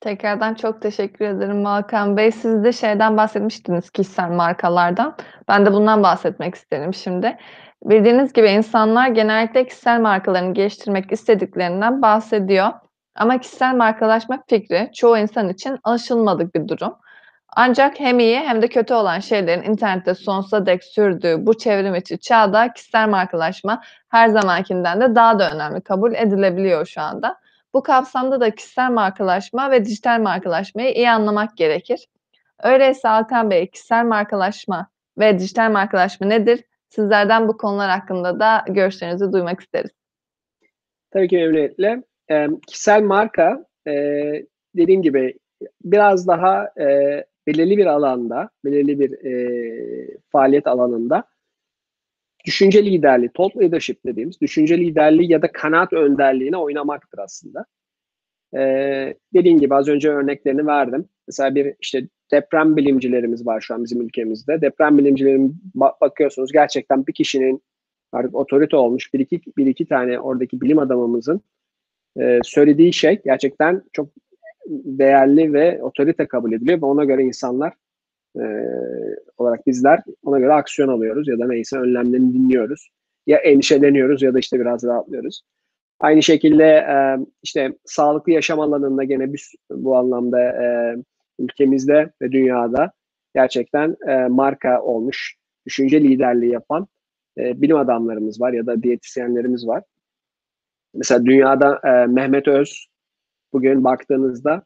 [0.02, 2.32] Tekrardan çok teşekkür ederim Malkan Bey.
[2.32, 5.16] Siz de şeyden bahsetmiştiniz kişisel markalardan.
[5.48, 7.38] Ben de bundan bahsetmek isterim şimdi.
[7.86, 12.68] Bildiğiniz gibi insanlar genellikle kişisel markalarını geliştirmek istediklerinden bahsediyor.
[13.16, 16.96] Ama kişisel markalaşma fikri çoğu insan için alışılmadık bir durum.
[17.56, 22.20] Ancak hem iyi hem de kötü olan şeylerin internette sonsuza dek sürdüğü bu çevrim içi
[22.20, 27.38] çağda kişisel markalaşma her zamankinden de daha da önemli kabul edilebiliyor şu anda.
[27.74, 32.08] Bu kapsamda da kişisel markalaşma ve dijital markalaşmayı iyi anlamak gerekir.
[32.64, 34.88] Öyleyse Hakan Bey, kişisel markalaşma
[35.18, 36.64] ve dijital markalaşma nedir?
[36.90, 39.92] Sizlerden bu konular hakkında da görüşlerinizi duymak isteriz.
[41.12, 42.04] Tabii ki memnuniyetle.
[42.32, 43.94] E, kişisel marka e,
[44.76, 45.40] dediğim gibi
[45.84, 51.24] biraz daha e, belirli bir alanda, belirli bir e, faaliyet alanında
[52.46, 57.66] düşünce liderliği, top leadership dediğimiz düşünce liderliği ya da kanaat önderliğine oynamaktır aslında.
[58.56, 58.60] e,
[59.34, 61.10] dediğim gibi az önce örneklerini verdim.
[61.28, 64.62] Mesela bir işte deprem bilimcilerimiz var şu an bizim ülkemizde.
[64.62, 65.62] Deprem bilimcilerin
[66.02, 67.64] bakıyorsunuz gerçekten bir kişinin
[68.12, 71.42] artık otorite olmuş bir iki, bir iki tane oradaki bilim adamımızın
[72.20, 74.10] e, söylediği şey gerçekten çok
[74.70, 77.74] değerli ve otorite kabul ediliyor ve ona göre insanlar
[78.40, 78.44] e,
[79.38, 82.90] olarak bizler ona göre aksiyon alıyoruz ya da neyse önlemlerini dinliyoruz.
[83.28, 85.42] Ya endişeleniyoruz ya da işte biraz rahatlıyoruz.
[86.00, 90.96] Aynı şekilde e, işte sağlıklı yaşam alanında gene bir, bu anlamda e,
[91.40, 92.92] ülkemizde ve dünyada
[93.36, 95.36] gerçekten e, marka olmuş,
[95.66, 96.88] düşünce liderliği yapan
[97.38, 99.84] e, bilim adamlarımız var ya da diyetisyenlerimiz var.
[100.94, 102.88] Mesela dünyada e, Mehmet Öz
[103.54, 104.64] bugün baktığınızda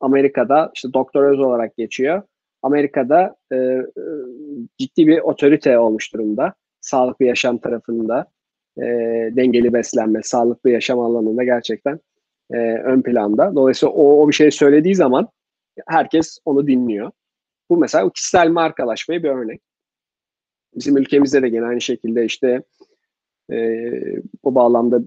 [0.00, 2.22] Amerika'da işte Doktor Öz olarak geçiyor.
[2.62, 3.82] Amerika'da e, e,
[4.78, 6.54] ciddi bir otorite olmuş durumda.
[6.80, 8.26] Sağlıklı yaşam tarafında,
[8.78, 8.82] e,
[9.36, 12.00] dengeli beslenme, sağlıklı yaşam alanında gerçekten
[12.50, 13.54] e, ön planda.
[13.54, 15.28] Dolayısıyla o, o bir şey söylediği zaman
[15.86, 17.10] herkes onu dinliyor.
[17.70, 19.60] Bu mesela kişisel markalaşmaya bir örnek.
[20.74, 22.62] Bizim ülkemizde de gene aynı şekilde işte
[23.52, 23.56] e,
[24.44, 25.00] bu bağlamda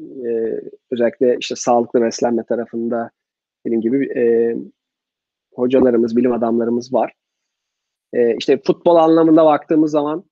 [0.00, 3.10] e, özellikle işte sağlıklı beslenme tarafında
[3.66, 4.56] dediğim gibi e,
[5.54, 7.12] hocalarımız, bilim adamlarımız var.
[8.12, 10.24] E, işte futbol anlamında baktığımız zaman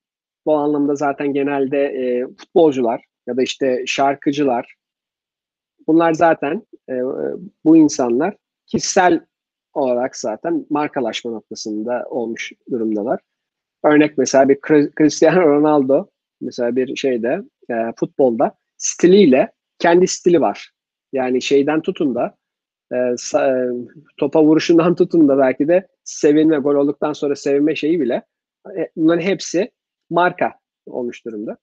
[0.47, 4.75] bu anlamda zaten genelde e, futbolcular ya da işte şarkıcılar
[5.87, 6.95] bunlar zaten e,
[7.65, 8.37] bu insanlar
[8.67, 9.21] kişisel
[9.75, 13.21] olarak zaten markalaşma noktasında olmuş durumdalar.
[13.85, 14.59] Örnek mesela bir
[14.99, 16.07] Cristiano Ronaldo
[16.41, 20.71] mesela bir şeyde e, futbolda stiliyle kendi stili var.
[21.13, 22.37] Yani şeyden tutun da
[22.93, 23.67] e, e,
[24.17, 28.23] topa vuruşundan tutun da belki de sevinme, gol olduktan sonra sevinme şeyi bile
[28.79, 29.71] e, bunların hepsi
[30.11, 30.53] marka
[30.87, 31.57] olmuş durumda.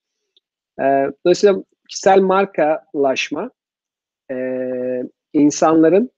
[0.80, 0.84] E,
[1.26, 3.52] dolayısıyla kişisel markalaşma
[4.32, 4.36] e,
[5.34, 6.12] insanların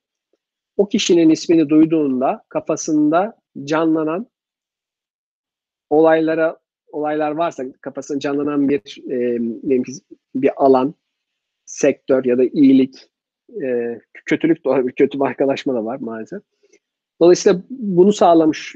[0.78, 4.28] o kişinin ismini duyduğunda kafasında canlanan
[5.90, 6.61] olaylara
[6.92, 9.38] olaylar varsa kafasında canlanan bir e,
[10.36, 10.96] bir alan,
[11.66, 13.10] sektör ya da iyilik,
[13.64, 16.42] e, kötülük de olabilir, kötü markalaşma da var maalesef.
[17.22, 18.76] Dolayısıyla bunu sağlamış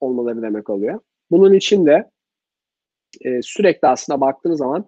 [0.00, 1.00] olmaları demek oluyor.
[1.30, 2.10] Bunun için de
[3.20, 4.86] e, sürekli aslında baktığınız zaman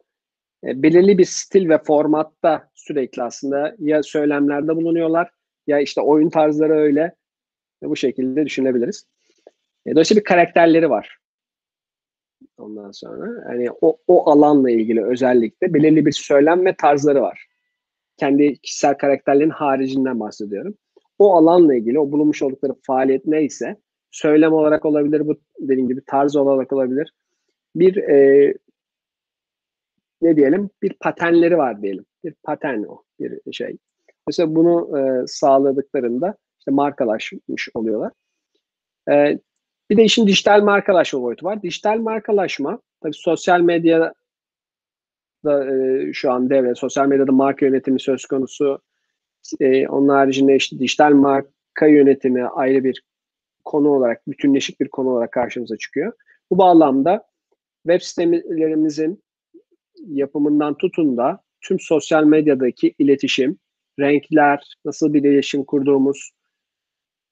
[0.65, 5.31] e, belirli bir stil ve formatta sürekli aslında ya söylemlerde bulunuyorlar
[5.67, 7.15] ya işte oyun tarzları öyle.
[7.83, 9.07] E, bu şekilde düşünebiliriz.
[9.87, 11.19] E, dolayısıyla bir karakterleri var.
[12.59, 17.47] Ondan sonra hani o, o alanla ilgili özellikle belirli bir söylem ve tarzları var.
[18.17, 20.75] Kendi kişisel karakterlerin haricinden bahsediyorum.
[21.19, 23.77] O alanla ilgili o bulunmuş oldukları faaliyet neyse
[24.11, 27.13] söylem olarak olabilir bu dediğim gibi tarz olarak olabilir.
[27.77, 28.55] Bir e,
[30.23, 32.05] ne diyelim bir patenleri var diyelim.
[32.25, 33.77] Bir paten o bir şey.
[34.27, 38.13] Mesela bunu e, sağladıklarında işte markalaşmış oluyorlar.
[39.11, 39.39] E,
[39.91, 41.63] bir de işin dijital markalaşma boyutu var.
[41.63, 44.15] Dijital markalaşma tabii sosyal medya
[45.45, 46.75] da e, şu an devre.
[46.75, 48.81] Sosyal medyada marka yönetimi söz konusu.
[49.61, 53.03] E, onun haricinde işte dijital marka yönetimi ayrı bir
[53.65, 56.13] konu olarak, bütünleşik bir konu olarak karşımıza çıkıyor.
[56.51, 57.27] Bu bağlamda
[57.87, 59.23] web sitelerimizin
[60.07, 63.59] yapımından tutun da tüm sosyal medyadaki iletişim,
[64.01, 66.31] renkler, nasıl bir iletişim kurduğumuz.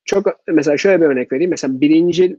[0.05, 1.51] Çok mesela şöyle bir örnek vereyim.
[1.51, 2.39] Mesela birinci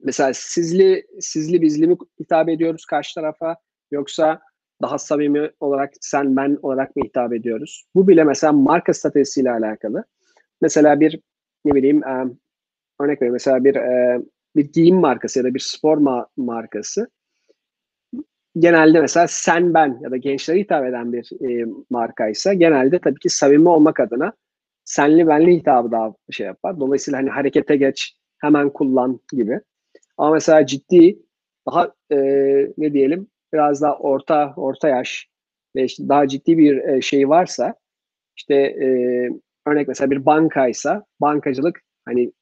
[0.00, 3.56] mesela sizli sizli bizli mi hitap ediyoruz karşı tarafa
[3.90, 4.40] yoksa
[4.82, 7.84] daha samimi olarak sen ben olarak mı hitap ediyoruz?
[7.94, 10.04] Bu bile mesela marka stratejisiyle alakalı.
[10.60, 11.20] Mesela bir
[11.64, 12.38] ne bileyim um,
[13.00, 14.20] örnek vereyim mesela bir e,
[14.56, 17.10] bir giyim markası ya da bir spor ma- markası
[18.58, 23.28] genelde mesela sen ben ya da gençlere hitap eden bir e, markaysa genelde tabii ki
[23.28, 24.32] samimi olmak adına
[24.86, 26.80] senli benli hitabı daha şey yapar.
[26.80, 29.60] Dolayısıyla hani harekete geç, hemen kullan gibi.
[30.18, 31.18] Ama mesela ciddi
[31.66, 32.16] daha e,
[32.78, 35.28] ne diyelim biraz daha orta orta yaş
[35.76, 37.74] ve işte daha ciddi bir e, şey varsa
[38.36, 38.86] işte e,
[39.66, 42.32] örnek mesela bir bankaysa bankacılık hani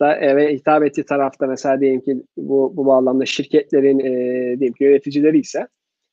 [0.00, 4.12] da eve hitap ettiği tarafta mesela diyelim ki bu, bu bağlamda şirketlerin e,
[4.58, 5.68] diyelim ki yöneticileri ise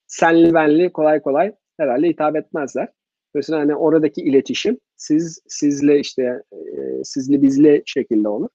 [0.08, 2.88] senli benli kolay kolay herhalde hitap etmezler.
[3.34, 8.50] Mesela hani oradaki iletişim siz sizle işte e, sizli bizli şekilde olur.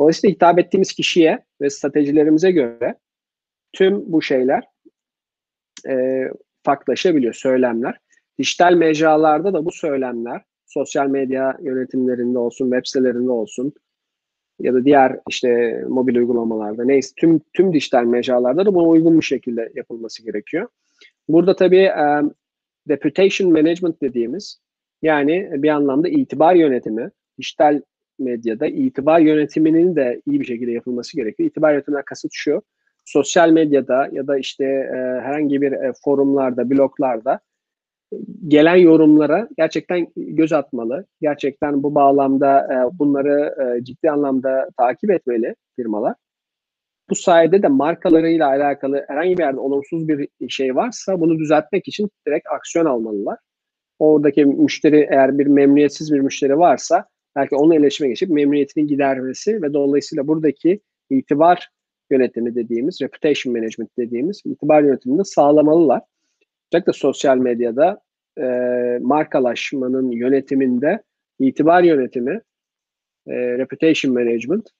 [0.00, 2.94] Dolayısıyla hitap ettiğimiz kişiye ve stratejilerimize göre
[3.72, 4.64] tüm bu şeyler
[5.88, 6.24] e,
[6.62, 7.98] farklılaşabiliyor, söylemler.
[8.38, 13.72] Dijital mecralarda da bu söylemler sosyal medya yönetimlerinde olsun, web sitelerinde olsun,
[14.60, 19.24] ya da diğer işte mobil uygulamalarda neyse tüm tüm dijital mecralarda da buna uygun bir
[19.24, 20.68] şekilde yapılması gerekiyor.
[21.28, 22.22] Burada tabii e,
[22.88, 24.60] reputation management dediğimiz
[25.02, 27.80] Yani bir anlamda itibar yönetimi, dijital
[28.18, 31.48] medyada itibar yönetiminin de iyi bir şekilde yapılması gerekiyor.
[31.50, 32.62] İtibar yönetiminden kasıt şu,
[33.04, 37.40] sosyal medyada ya da işte e, herhangi bir e, forumlarda, bloglarda
[38.48, 41.06] gelen yorumlara gerçekten göz atmalı.
[41.20, 46.14] Gerçekten bu bağlamda e, bunları e, ciddi anlamda takip etmeli firmalar.
[47.10, 52.10] Bu sayede de markalarıyla alakalı herhangi bir yerde olumsuz bir şey varsa bunu düzeltmek için
[52.26, 53.38] direkt aksiyon almalılar.
[53.98, 59.72] Oradaki müşteri eğer bir memnuniyetsiz bir müşteri varsa belki onunla iletişime geçip memnuniyetini gidermesi ve
[59.72, 60.80] dolayısıyla buradaki
[61.10, 61.68] itibar
[62.10, 66.02] yönetimi dediğimiz, reputation management dediğimiz itibar yönetimini sağlamalılar.
[66.72, 68.00] Özellikle sosyal medyada
[68.40, 68.44] e,
[69.00, 71.02] markalaşmanın yönetiminde
[71.38, 72.40] itibar yönetimi,
[73.26, 74.70] e, reputation management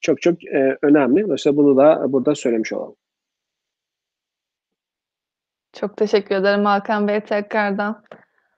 [0.00, 1.24] çok çok e, önemli.
[1.24, 2.96] Dolayısıyla bunu da burada söylemiş olalım.
[5.72, 8.02] Çok teşekkür ederim Hakan Bey tekrardan.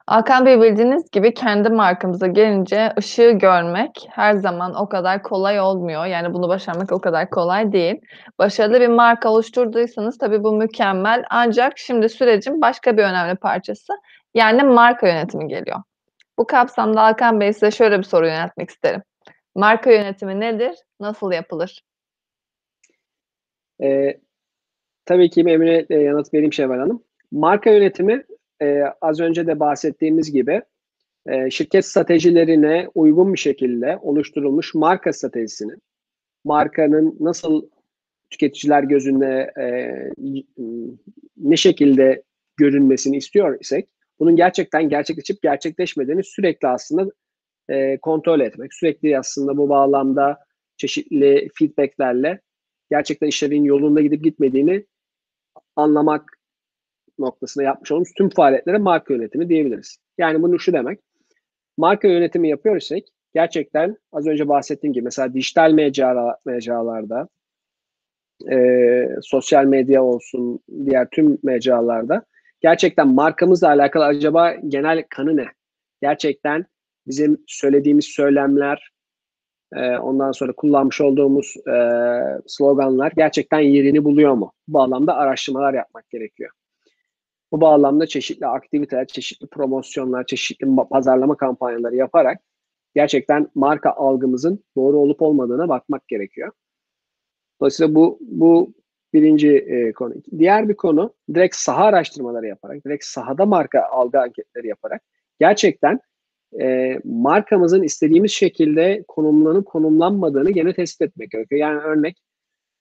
[0.06, 6.06] Hakan Bey bildiğiniz gibi kendi markamıza gelince ışığı görmek her zaman o kadar kolay olmuyor.
[6.06, 8.00] Yani bunu başarmak o kadar kolay değil.
[8.38, 11.24] Başarılı bir marka oluşturduysanız tabii bu mükemmel.
[11.30, 13.92] Ancak şimdi sürecin başka bir önemli parçası
[14.34, 15.78] yani marka yönetimi geliyor.
[16.38, 19.02] Bu kapsamda Hakan Bey size şöyle bir soru yöneltmek isterim.
[19.54, 20.74] Marka yönetimi nedir?
[21.00, 21.84] Nasıl yapılır?
[23.82, 24.20] Ee,
[25.04, 27.04] tabii ki memnuniyetle yanıt vereyim Şevval Hanım.
[27.32, 28.24] Marka yönetimi
[28.62, 30.62] e, az önce de bahsettiğimiz gibi
[31.26, 35.72] e, şirket stratejilerine uygun bir şekilde oluşturulmuş marka stratejisini,
[36.44, 37.68] markanın nasıl
[38.30, 39.66] tüketiciler gözünde e,
[41.36, 42.22] ne şekilde
[42.56, 43.88] görünmesini istiyor isek,
[44.18, 47.10] bunun gerçekten gerçekleşip gerçekleşmediğini sürekli aslında
[47.70, 50.38] e, kontrol etmek, sürekli aslında bu bağlamda
[50.76, 52.40] çeşitli feedbacklerle
[52.90, 54.86] gerçekten işlerin yolunda gidip gitmediğini
[55.76, 56.38] anlamak
[57.18, 59.98] noktasında yapmış olduğumuz tüm faaliyetlere marka yönetimi diyebiliriz.
[60.18, 61.00] Yani bunu şu demek.
[61.76, 62.98] Marka yönetimi yapıyorsak
[63.34, 67.28] gerçekten az önce bahsettiğim gibi mesela dijital mecra, mecralarda
[68.50, 72.24] e, sosyal medya olsun diğer tüm mecralarda
[72.60, 75.46] gerçekten markamızla alakalı acaba genel kanı ne?
[76.02, 76.66] Gerçekten
[77.10, 78.90] bizim söylediğimiz söylemler
[79.72, 81.74] e, ondan sonra kullanmış olduğumuz e,
[82.46, 84.52] sloganlar gerçekten yerini buluyor mu?
[84.68, 86.50] Bu bağlamda araştırmalar yapmak gerekiyor.
[87.52, 92.38] Bu bağlamda çeşitli aktiviteler, çeşitli promosyonlar, çeşitli pazarlama kampanyaları yaparak
[92.94, 96.52] gerçekten marka algımızın doğru olup olmadığına bakmak gerekiyor.
[97.60, 98.74] Dolayısıyla bu bu
[99.12, 100.14] birinci e, konu.
[100.38, 105.02] Diğer bir konu direkt saha araştırmaları yaparak, direkt sahada marka algı anketleri yaparak
[105.40, 106.00] gerçekten
[106.60, 111.60] e, markamızın istediğimiz şekilde konumlanıp konumlanmadığını gene tespit etmek gerekiyor.
[111.60, 112.16] Yani örnek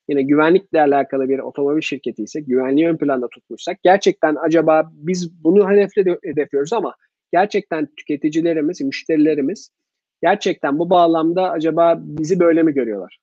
[0.08, 5.70] yine güvenlikle alakalı bir otomobil şirketi ise güvenliği ön planda tutmuşsak gerçekten acaba biz bunu
[5.70, 6.94] hedefle hedefliyoruz ama
[7.32, 9.70] gerçekten tüketicilerimiz, müşterilerimiz
[10.22, 13.18] gerçekten bu bağlamda acaba bizi böyle mi görüyorlar?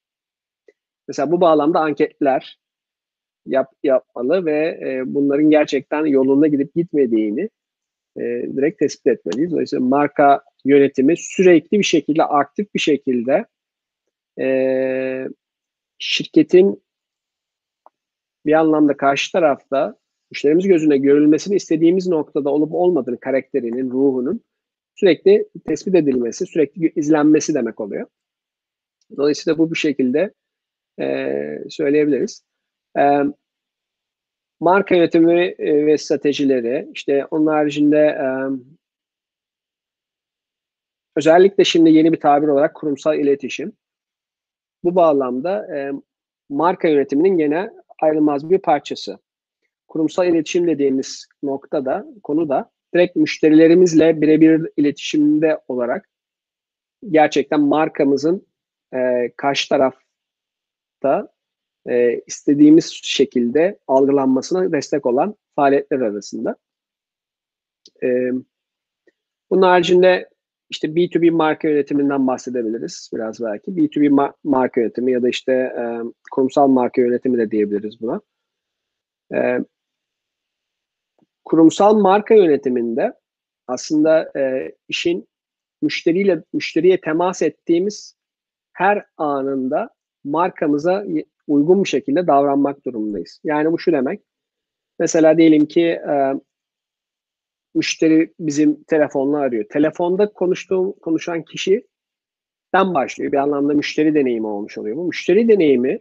[1.08, 2.58] Mesela bu bağlamda anketler
[3.46, 7.50] yap, yapmalı ve e, bunların gerçekten yolunda gidip gitmediğini
[8.18, 8.24] e,
[8.58, 9.52] direkt tespit etmeliyiz.
[9.52, 13.46] Dolayısıyla marka yönetimi sürekli bir şekilde, aktif bir şekilde
[14.40, 15.28] e,
[16.00, 16.84] şirketin
[18.46, 19.98] bir anlamda karşı tarafta
[20.32, 24.42] müşterimiz gözüne görülmesini istediğimiz noktada olup olmadığını, karakterinin, ruhunun
[24.96, 28.08] sürekli tespit edilmesi, sürekli izlenmesi demek oluyor.
[29.18, 30.34] Dolayısıyla bu bir şekilde
[31.00, 31.38] e,
[31.70, 32.44] söyleyebiliriz.
[33.00, 33.02] E,
[34.60, 38.26] marka yönetimi e, ve stratejileri, işte onun haricinde e,
[41.16, 43.74] özellikle şimdi yeni bir tabir olarak kurumsal iletişim.
[44.84, 45.92] Bu bağlamda e,
[46.50, 47.70] marka yönetiminin gene
[48.02, 49.20] ayrılmaz bir parçası.
[49.88, 56.10] Kurumsal iletişim dediğimiz noktada, konuda direkt müşterilerimizle birebir iletişimde olarak
[57.10, 58.48] gerçekten markamızın
[58.94, 61.37] e, karşı tarafta
[61.88, 66.56] e, istediğimiz şekilde algılanmasına destek olan faaliyetler arasında.
[68.04, 68.32] E,
[69.50, 70.30] bunun haricinde
[70.70, 73.72] işte B2B marka yönetiminden bahsedebiliriz biraz belki.
[73.72, 75.84] B2B ma- marka yönetimi ya da işte e,
[76.32, 78.22] kurumsal marka yönetimi de diyebiliriz buna.
[79.34, 79.60] E,
[81.46, 83.14] kurumsal marka yönetiminde
[83.68, 85.28] aslında e, işin
[85.82, 88.16] müşteriyle müşteriye temas ettiğimiz
[88.74, 89.90] her anında
[90.24, 91.06] markamıza
[91.48, 93.42] uygun bir şekilde davranmak durumundayız.
[93.44, 94.22] Yani bu şu demek.
[95.00, 96.34] Mesela diyelim ki e,
[97.76, 99.66] müşteri bizim telefonla arıyor.
[99.70, 101.84] Telefonda konuştuğum konuşan kişiden
[102.74, 103.32] başlıyor.
[103.32, 104.98] Bir anlamda müşteri deneyimi olmuş oluyor.
[104.98, 106.00] Bu müşteri deneyimi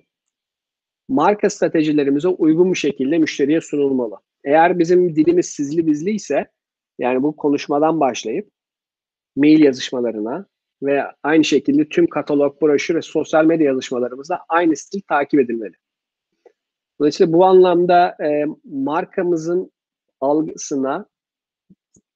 [1.09, 4.17] marka stratejilerimize uygun bir şekilde müşteriye sunulmalı.
[4.45, 6.47] Eğer bizim dilimiz sizli bizli ise
[6.99, 8.51] yani bu konuşmadan başlayıp
[9.37, 10.47] mail yazışmalarına
[10.83, 15.75] ve aynı şekilde tüm katalog, broşür ve sosyal medya yazışmalarımızda aynı stil takip edilmeli.
[17.01, 19.73] Dolayısıyla bu anlamda e, markamızın
[20.21, 21.07] algısına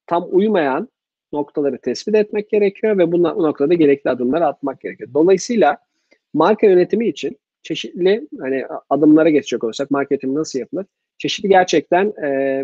[0.07, 0.89] tam uymayan
[1.33, 5.09] noktaları tespit etmek gerekiyor ve bu noktada gerekli adımları atmak gerekiyor.
[5.13, 5.77] Dolayısıyla
[6.33, 10.85] marka yönetimi için çeşitli hani adımlara geçecek olursak marketing nasıl yapılır?
[11.17, 12.63] Çeşitli gerçekten e,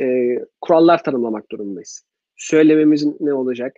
[0.00, 2.04] e, kurallar tanımlamak durumundayız.
[2.36, 3.76] Söylememiz ne olacak?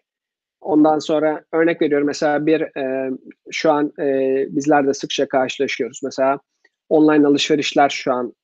[0.60, 3.10] Ondan sonra örnek veriyorum mesela bir e,
[3.50, 6.00] şu an e, bizler de sıkça karşılaşıyoruz.
[6.02, 6.40] Mesela
[6.88, 8.34] online alışverişler şu an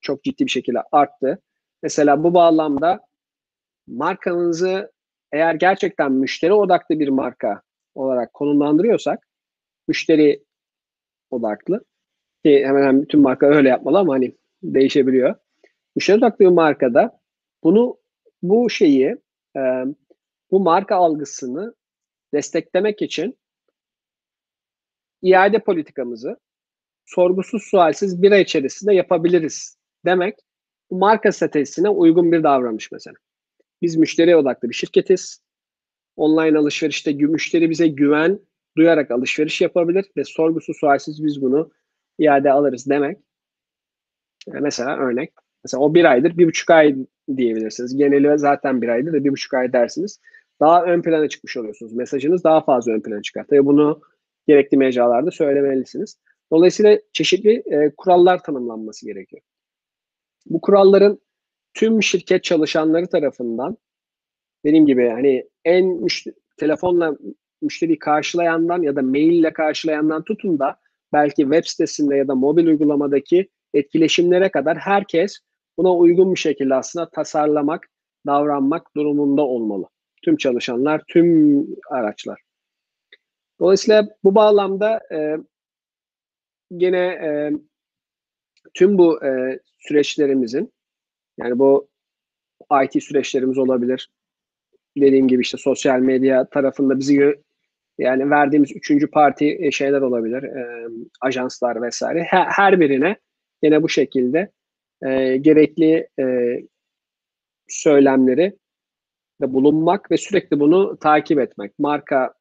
[0.00, 1.38] çok ciddi bir şekilde arttı.
[1.82, 3.00] Mesela bu bağlamda
[3.86, 4.92] markanızı
[5.32, 7.62] eğer gerçekten müşteri odaklı bir marka
[7.94, 9.28] olarak konumlandırıyorsak
[9.88, 10.44] müşteri
[11.30, 11.84] odaklı
[12.44, 15.34] ki hemen hemen bütün marka öyle yapmalı ama hani değişebiliyor.
[15.96, 17.20] Müşteri odaklı bir markada
[17.64, 17.96] bunu
[18.42, 19.16] bu şeyi
[19.56, 19.60] e,
[20.54, 21.74] bu marka algısını
[22.34, 23.38] desteklemek için
[25.22, 26.36] iade politikamızı
[27.06, 30.38] sorgusuz sualsiz bir ay içerisinde yapabiliriz demek
[30.90, 33.14] bu marka stratejisine uygun bir davranış mesela.
[33.82, 35.42] Biz müşteri odaklı bir şirketiz.
[36.16, 38.38] Online alışverişte müşteri bize güven
[38.76, 41.70] duyarak alışveriş yapabilir ve sorgusuz sualsiz biz bunu
[42.18, 43.18] iade alırız demek.
[44.46, 45.32] Yani mesela örnek.
[45.64, 46.96] Mesela o bir aydır, bir buçuk ay
[47.36, 47.96] diyebilirsiniz.
[47.96, 50.20] Geneli zaten bir aydır da bir buçuk ay dersiniz.
[50.60, 51.92] Daha ön plana çıkmış oluyorsunuz.
[51.92, 53.44] Mesajınız daha fazla ön plana çıkar.
[53.50, 54.00] Tabii bunu
[54.46, 56.18] gerekli mecralarda söylemelisiniz.
[56.52, 59.42] Dolayısıyla çeşitli e, kurallar tanımlanması gerekiyor.
[60.46, 61.18] Bu kuralların
[61.74, 63.76] tüm şirket çalışanları tarafından
[64.64, 67.16] dediğim gibi hani en müşteri, telefonla
[67.62, 70.76] müşteri karşılayandan ya da maille karşılayandan tutun da
[71.12, 75.38] belki web sitesinde ya da mobil uygulamadaki etkileşimlere kadar herkes
[75.78, 77.88] buna uygun bir şekilde aslında tasarlamak,
[78.26, 79.88] davranmak durumunda olmalı.
[80.24, 82.40] Tüm çalışanlar, tüm araçlar.
[83.60, 85.36] Dolayısıyla bu bağlamda e,
[86.76, 87.52] gene e,
[88.74, 90.72] tüm bu e, süreçlerimizin
[91.38, 91.88] yani bu
[92.84, 94.10] IT süreçlerimiz olabilir.
[94.96, 97.34] Dediğim gibi işte sosyal medya tarafında bizi
[97.98, 100.42] yani verdiğimiz üçüncü parti e, şeyler olabilir.
[100.42, 100.88] E,
[101.20, 102.22] ajanslar vesaire.
[102.22, 103.16] Her, her birine
[103.62, 104.50] yine bu şekilde
[105.02, 106.58] e, gerekli e,
[107.68, 108.56] söylemleri
[109.40, 111.78] bulunmak ve sürekli bunu takip etmek.
[111.78, 112.34] Marka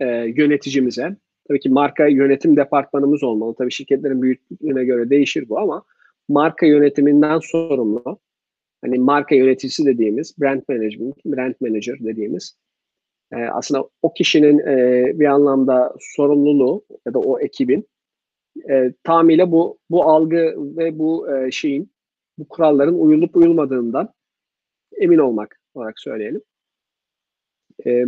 [0.00, 1.16] e, yöneticimize,
[1.48, 3.54] tabii ki marka yönetim departmanımız olmalı.
[3.58, 5.82] Tabii şirketlerin büyüklüğüne göre değişir bu ama
[6.28, 8.18] marka yönetiminden sorumlu
[8.80, 12.56] hani marka yöneticisi dediğimiz brand management, brand manager dediğimiz
[13.32, 17.88] e, aslında o kişinin e, bir anlamda sorumluluğu ya da o ekibin
[18.70, 21.92] e, tamamıyla bu bu algı ve bu e, şeyin
[22.38, 24.12] bu kuralların uyulup uyulmadığından
[24.96, 26.42] emin olmak olarak söyleyelim.
[27.86, 28.04] E,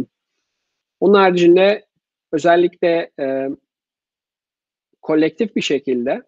[1.00, 1.86] onun haricinde
[2.32, 3.48] özellikle e,
[5.02, 6.22] kolektif bir şekilde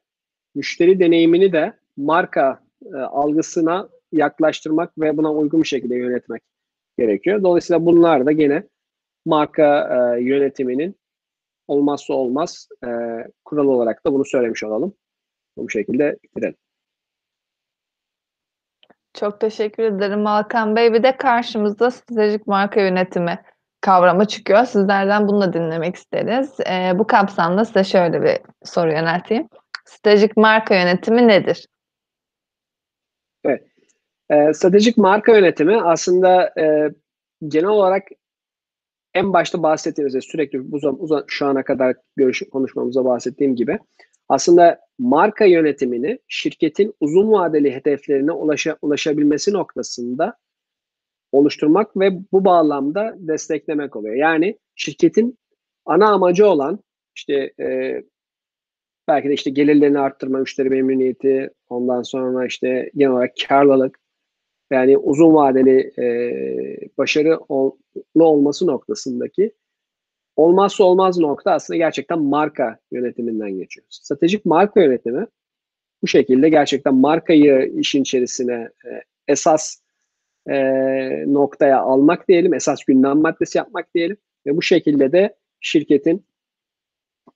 [0.54, 2.62] müşteri deneyimini de marka
[2.94, 6.42] e, algısına yaklaştırmak ve buna uygun bir şekilde yönetmek
[6.98, 7.42] gerekiyor.
[7.42, 8.68] Dolayısıyla bunlar da gene
[9.24, 9.88] marka
[10.18, 10.96] e, yönetiminin
[11.68, 12.88] olmazsa olmaz e,
[13.44, 14.94] kural olarak da bunu söylemiş olalım.
[15.56, 16.56] Bu şekilde bitirelim.
[19.14, 20.92] Çok teşekkür ederim Hakan Bey.
[20.92, 23.38] Bir de karşımızda stratejik marka yönetimi
[23.80, 24.64] kavramı çıkıyor.
[24.64, 26.60] Sizlerden bunu da dinlemek isteriz.
[26.60, 29.48] E, bu kapsamda size şöyle bir soru yönelteyim.
[29.84, 31.68] Stratejik marka yönetimi nedir?
[33.44, 33.66] Evet.
[34.30, 36.90] E, stratejik marka yönetimi aslında e,
[37.48, 38.02] genel olarak
[39.14, 43.78] en başta bahsettiğimizde sürekli uzun, uzun, şu ana kadar görüş, konuşmamıza bahsettiğim gibi
[44.32, 50.36] aslında marka yönetimini şirketin uzun vadeli hedeflerine ulaşa, ulaşabilmesi noktasında
[51.32, 54.14] oluşturmak ve bu bağlamda desteklemek oluyor.
[54.14, 55.38] Yani şirketin
[55.86, 56.78] ana amacı olan
[57.16, 58.02] işte e,
[59.08, 63.98] belki de işte gelirlerini arttırma, müşteri memnuniyeti, ondan sonra işte genel olarak karlılık,
[64.70, 66.06] yani uzun vadeli e,
[66.98, 67.72] başarılı
[68.14, 69.52] olması noktasındaki
[70.36, 73.86] olmazsa olmaz nokta aslında gerçekten marka yönetiminden geçiyor.
[73.90, 75.26] Stratejik marka yönetimi
[76.02, 79.82] bu şekilde gerçekten markayı işin içerisine e, esas
[80.50, 80.54] e,
[81.26, 84.16] noktaya almak diyelim, esas gündem maddesi yapmak diyelim
[84.46, 86.26] ve bu şekilde de şirketin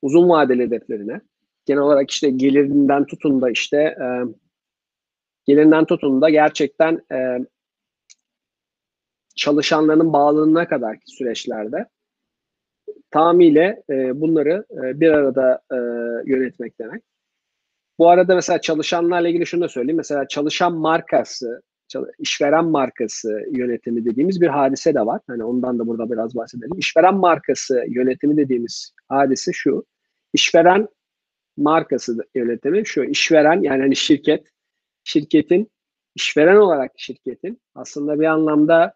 [0.03, 1.21] uzun vadeli hedeflerine
[1.67, 4.07] genel olarak işte gelirinden tutun da işte e,
[5.45, 7.39] gelirinden tutun da gerçekten e,
[9.37, 11.87] çalışanların bağlılığına kadar süreçlerde
[13.17, 15.77] tamamıyla e, bunları e, bir arada e,
[16.31, 17.03] yönetmek demek.
[17.99, 19.97] Bu arada mesela çalışanlarla ilgili şunu da söyleyeyim.
[19.97, 21.63] Mesela çalışan markası
[22.19, 25.21] işveren markası yönetimi dediğimiz bir hadise de var.
[25.27, 26.79] Hani ondan da burada biraz bahsedelim.
[26.79, 29.85] İşveren markası yönetimi dediğimiz hadise şu.
[30.33, 30.89] İşveren
[31.57, 33.05] markası yönetimi şu.
[33.05, 34.47] İşveren yani hani şirket,
[35.05, 35.71] şirketin
[36.15, 38.95] işveren olarak şirketin aslında bir anlamda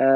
[0.00, 0.06] e,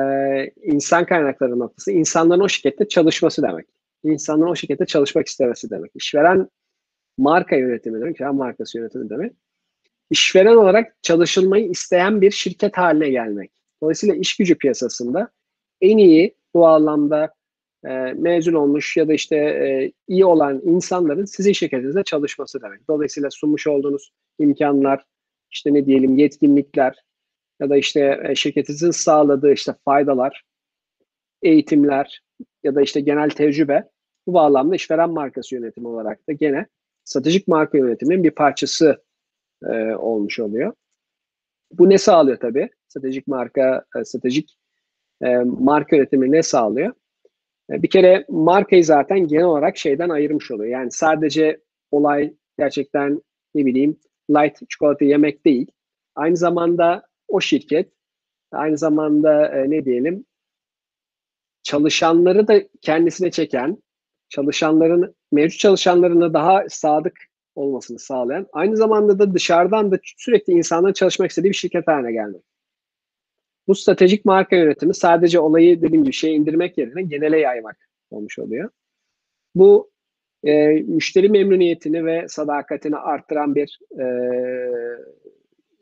[0.63, 3.67] insan kaynakları noktası insanların o şirkette çalışması demek.
[4.05, 5.91] İnsanların o şirkette çalışmak istemesi demek.
[5.95, 6.49] İşveren
[7.19, 9.33] marka yönetimi demek, işveren markası yönetimi demek.
[10.11, 13.53] İşveren olarak çalışılmayı isteyen bir şirket haline gelmek.
[13.83, 15.29] Dolayısıyla iş gücü piyasasında
[15.81, 17.35] en iyi bu anlamda
[17.85, 22.89] e, mezun olmuş ya da işte e, iyi olan insanların sizin şirketinizde çalışması demek.
[22.89, 25.05] Dolayısıyla sunmuş olduğunuz imkanlar,
[25.51, 26.97] işte ne diyelim yetkinlikler
[27.61, 30.45] ya da işte e, şirketinizin sağladığı işte faydalar,
[31.43, 32.23] eğitimler
[32.63, 33.89] ya da işte genel tecrübe
[34.27, 36.67] bu bağlamda işveren markası yönetimi olarak da gene
[37.05, 39.03] stratejik marka yönetiminin bir parçası
[39.65, 40.73] e, olmuş oluyor.
[41.73, 42.71] Bu ne sağlıyor tabii?
[42.89, 44.59] Stratejik marka, e, stratejik
[45.23, 46.93] e, marka yönetimi ne sağlıyor?
[47.73, 50.71] E, bir kere markayı zaten genel olarak şeyden ayırmış oluyor.
[50.71, 53.23] Yani sadece olay gerçekten
[53.55, 53.97] ne bileyim
[54.31, 55.71] light çikolata yemek değil.
[56.15, 57.93] Aynı zamanda o şirket
[58.53, 60.25] aynı zamanda e, ne diyelim
[61.63, 63.83] çalışanları da kendisine çeken,
[64.29, 67.19] çalışanların mevcut çalışanlarına daha sadık
[67.55, 72.43] olmasını sağlayan, aynı zamanda da dışarıdan da sürekli insanların çalışmak istediği bir şirket haline gelmek.
[73.69, 78.71] Bu stratejik marka yönetimi sadece olayı dediğim gibi şey indirmek yerine genele yaymak olmuş oluyor.
[79.55, 79.91] Bu
[80.45, 84.05] e, müşteri memnuniyetini ve sadakatini arttıran bir e,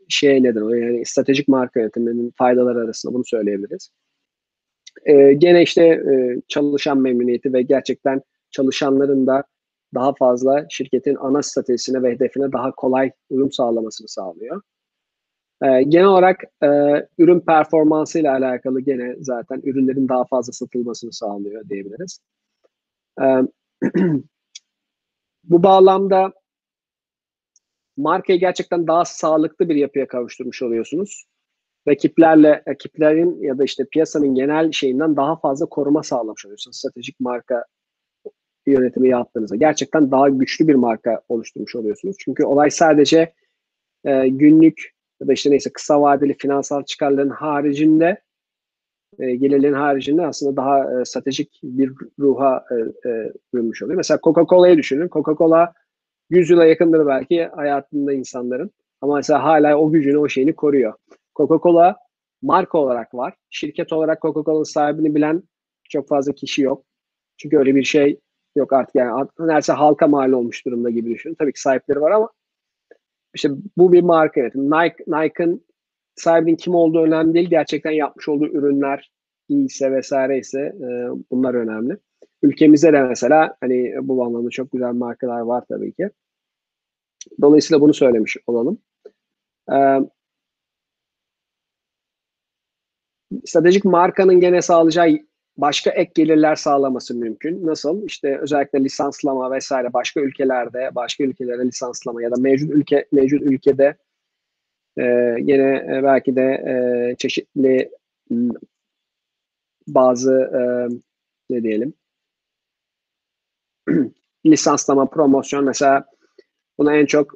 [0.09, 3.91] şey nedir o yani stratejik marka yönetiminin faydaları arasında bunu söyleyebiliriz.
[5.05, 9.45] E, gene işte e, çalışan memnuniyeti ve gerçekten çalışanların da
[9.95, 14.63] daha fazla şirketin ana stratejisine ve hedefine daha kolay uyum sağlamasını sağlıyor.
[15.63, 16.69] E, genel olarak e,
[17.19, 22.21] ürün performansı ile alakalı gene zaten ürünlerin daha fazla satılmasını sağlıyor diyebiliriz.
[23.21, 23.25] E,
[25.45, 26.33] bu bağlamda
[27.99, 31.25] markayı gerçekten daha sağlıklı bir yapıya kavuşturmuş oluyorsunuz.
[31.89, 36.77] Rakiplerle, rakiplerin ya da işte piyasanın genel şeyinden daha fazla koruma sağlamış oluyorsunuz.
[36.77, 37.65] Stratejik marka
[38.67, 39.57] yönetimi yaptığınızda.
[39.57, 42.17] Gerçekten daha güçlü bir marka oluşturmuş oluyorsunuz.
[42.19, 43.33] Çünkü olay sadece
[44.05, 48.21] e, günlük ya da işte neyse kısa vadeli finansal çıkarların haricinde
[49.19, 53.97] e, gelirlerin haricinde aslında daha e, stratejik bir ruha e, e, bürünmüş oluyor.
[53.97, 55.09] Mesela Coca-Cola'yı düşünün.
[55.09, 55.73] Coca-Cola
[56.31, 58.71] 100 yıla yakındır belki hayatında insanların.
[59.01, 60.95] Ama mesela hala o gücünü, o şeyini koruyor.
[61.35, 61.97] Coca-Cola
[62.43, 63.35] marka olarak var.
[63.51, 65.43] Şirket olarak Coca-Cola'nın sahibini bilen
[65.89, 66.85] çok fazla kişi yok.
[67.37, 68.21] Çünkü öyle bir şey
[68.57, 71.35] yok artık yani neredeyse halka mal olmuş durumda gibi düşünün.
[71.35, 72.31] Tabii ki sahipleri var ama
[73.35, 74.67] işte bu bir marka yönetimi.
[74.67, 75.65] Nike, Nike'ın
[76.15, 77.51] sahibinin kim olduğu önemli değil.
[77.51, 79.11] Gerçekten yapmış olduğu ürünler
[79.49, 80.89] iyiyse vesaire ise e,
[81.31, 81.97] bunlar önemli.
[82.43, 86.11] Ülkemizde de mesela hani bu anlamda çok güzel markalar var tabii ki.
[87.41, 88.79] Dolayısıyla bunu söylemiş olalım.
[89.73, 89.99] Ee,
[93.45, 95.19] stratejik markanın gene sağlayacağı
[95.57, 97.67] başka ek gelirler sağlaması mümkün.
[97.67, 98.07] Nasıl?
[98.07, 103.97] İşte özellikle lisanslama vesaire başka ülkelerde, başka ülkelere lisanslama ya da mevcut ülke mevcut ülkede
[104.99, 105.05] e,
[105.39, 107.91] yine e, belki de e, çeşitli
[109.87, 110.61] bazı e,
[111.51, 111.95] ne diyelim
[114.47, 116.05] lisanslama, promosyon mesela
[116.79, 117.35] buna en çok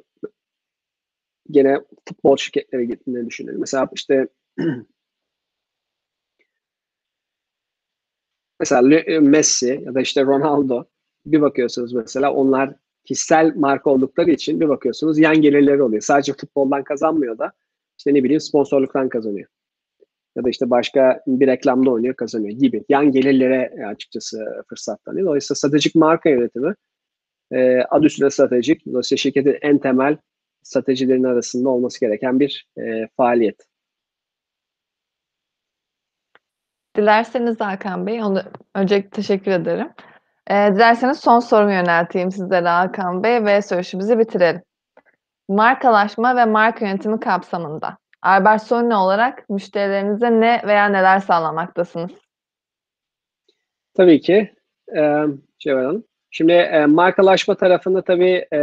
[1.51, 3.59] gene futbol şirketleri gittiğini düşünelim.
[3.59, 4.27] Mesela işte
[8.59, 10.83] mesela e, Messi ya da işte Ronaldo
[11.25, 12.75] bir bakıyorsunuz mesela onlar
[13.05, 16.01] kişisel marka oldukları için bir bakıyorsunuz yan gelirleri oluyor.
[16.01, 17.51] Sadece futboldan kazanmıyor da
[17.97, 19.47] işte ne bileyim sponsorluktan kazanıyor.
[20.35, 22.83] Ya da işte başka bir reklamda oynuyor kazanıyor gibi.
[22.89, 25.27] Yan gelirlere açıkçası fırsat tanıyor.
[25.27, 26.75] Dolayısıyla stratejik marka yönetimi
[27.51, 28.85] e, adı üstünde stratejik.
[28.85, 30.17] Dolayısıyla şirketin en temel
[30.63, 33.67] stratejilerin arasında olması gereken bir e, faaliyet.
[36.95, 38.43] Dilerseniz Hakan Bey, onu
[38.75, 39.89] öncelikle teşekkür ederim.
[40.47, 44.61] E, dilerseniz son sorumu yönelteyim sizlere Hakan Bey ve söyleşimizi bitirelim.
[45.49, 52.11] Markalaşma ve marka yönetimi kapsamında Albert Sony olarak müşterilerinize ne veya neler sağlamaktasınız?
[53.93, 54.53] Tabii ki.
[54.97, 55.23] Ee,
[55.59, 56.03] Cevher Hanım.
[56.31, 58.59] Şimdi e, markalaşma tarafında tabii e,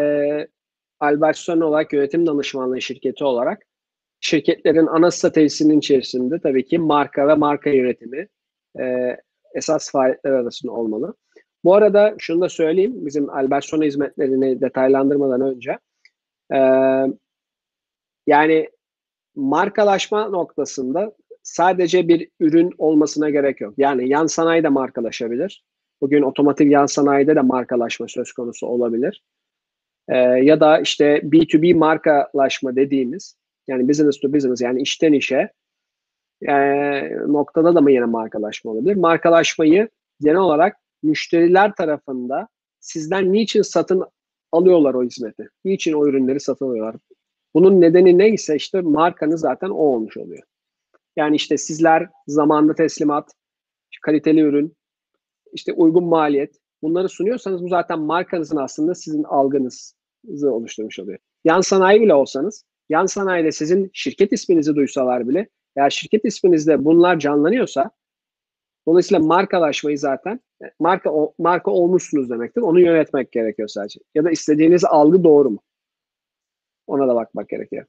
[1.01, 3.63] Albert Sony olarak yönetim danışmanlığı şirketi olarak
[4.21, 8.29] şirketlerin ana stratejisinin içerisinde tabii ki marka ve marka yönetimi
[8.81, 9.17] e,
[9.55, 11.15] esas faaliyetler arasında olmalı.
[11.65, 15.79] Bu arada şunu da söyleyeyim, bizim Albertsona hizmetlerini detaylandırmadan önce
[16.53, 16.59] e,
[18.27, 18.69] yani
[19.35, 21.13] markalaşma noktasında
[21.43, 23.75] sadece bir ürün olmasına gerek yok.
[23.77, 25.65] Yani yan sanayi de markalaşabilir.
[26.01, 29.23] Bugün otomotiv yan sanayide de markalaşma söz konusu olabilir.
[30.09, 33.37] Ee, ya da işte B2B markalaşma dediğimiz
[33.69, 35.53] yani business to business yani işten işe
[36.49, 36.55] e,
[37.11, 38.97] noktada da mı yine markalaşma olabilir?
[38.97, 39.89] Markalaşmayı
[40.21, 42.49] genel olarak müşteriler tarafında
[42.81, 44.05] sizden niçin satın
[44.53, 45.49] alıyorlar o hizmeti?
[45.65, 46.97] Niçin o ürünleri satın alıyorlar?
[47.55, 50.43] Bunun nedeni neyse işte markanız zaten o olmuş oluyor.
[51.17, 53.33] Yani işte sizler zamanda teslimat,
[54.03, 54.77] kaliteli ürün,
[55.53, 59.95] işte uygun maliyet bunları sunuyorsanız bu zaten markanızın aslında sizin algınızı
[60.43, 61.19] oluşturmuş oluyor.
[61.45, 67.19] Yan sanayi bile olsanız, yan sanayide sizin şirket isminizi duysalar bile eğer şirket isminizde bunlar
[67.19, 67.91] canlanıyorsa
[68.89, 70.41] dolayısıyla markalaşmayı zaten
[70.81, 72.63] marka marka olmuşsunuz demektir.
[72.63, 74.01] Onu yönetmek gerekiyor sadece.
[74.15, 75.59] Ya da istediğiniz algı doğru mu?
[76.91, 77.87] Ona da bakmak gerekiyor.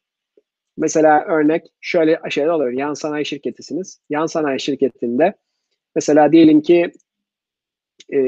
[0.77, 2.71] Mesela örnek şöyle şeyler oluyor.
[2.71, 4.01] Yan sanayi şirketisiniz.
[4.09, 5.33] Yan sanayi şirketinde
[5.95, 6.91] mesela diyelim ki
[8.13, 8.19] e,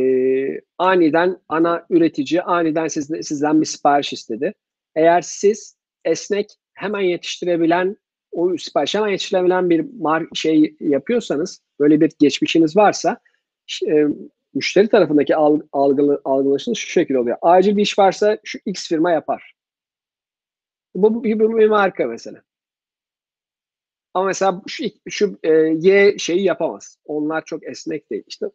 [0.78, 4.54] aniden ana üretici aniden siz, sizden bir sipariş istedi.
[4.96, 7.98] Eğer siz esnek hemen yetiştirebilen
[8.32, 13.20] o sipariş hemen yetiştirebilen bir mar şey yapıyorsanız böyle bir geçmişiniz varsa
[13.88, 14.06] e,
[14.54, 17.38] müşteri tarafındaki alg algılı, algılaşınız şu şekilde oluyor.
[17.42, 19.53] Acil bir iş varsa şu X firma yapar.
[20.96, 22.44] Bu, bu bir marka mesela.
[24.14, 26.98] Ama mesela şu, şu e, Y şeyi yapamaz.
[27.06, 28.24] Onlar çok esnek değil.
[28.28, 28.46] İşte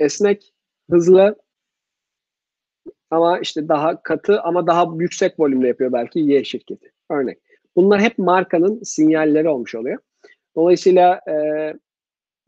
[0.00, 0.54] esnek,
[0.90, 1.36] hızlı
[3.10, 6.92] ama işte daha katı ama daha yüksek volümle yapıyor belki Y şirketi.
[7.10, 7.38] Örnek.
[7.76, 9.98] Bunlar hep markanın sinyalleri olmuş oluyor.
[10.56, 11.34] Dolayısıyla e,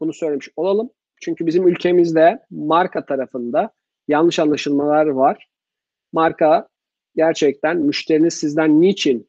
[0.00, 0.90] bunu söylemiş olalım.
[1.20, 3.70] Çünkü bizim ülkemizde marka tarafında
[4.08, 5.48] yanlış anlaşılmalar var.
[6.12, 6.68] Marka
[7.16, 9.28] gerçekten müşteriniz sizden niçin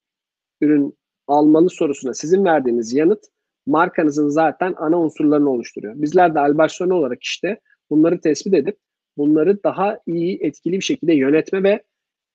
[0.61, 3.25] ürün almalı sorusuna sizin verdiğiniz yanıt
[3.65, 5.93] markanızın zaten ana unsurlarını oluşturuyor.
[5.97, 7.59] Bizler de Albertsone olarak işte
[7.89, 8.77] bunları tespit edip
[9.17, 11.83] bunları daha iyi, etkili bir şekilde yönetme ve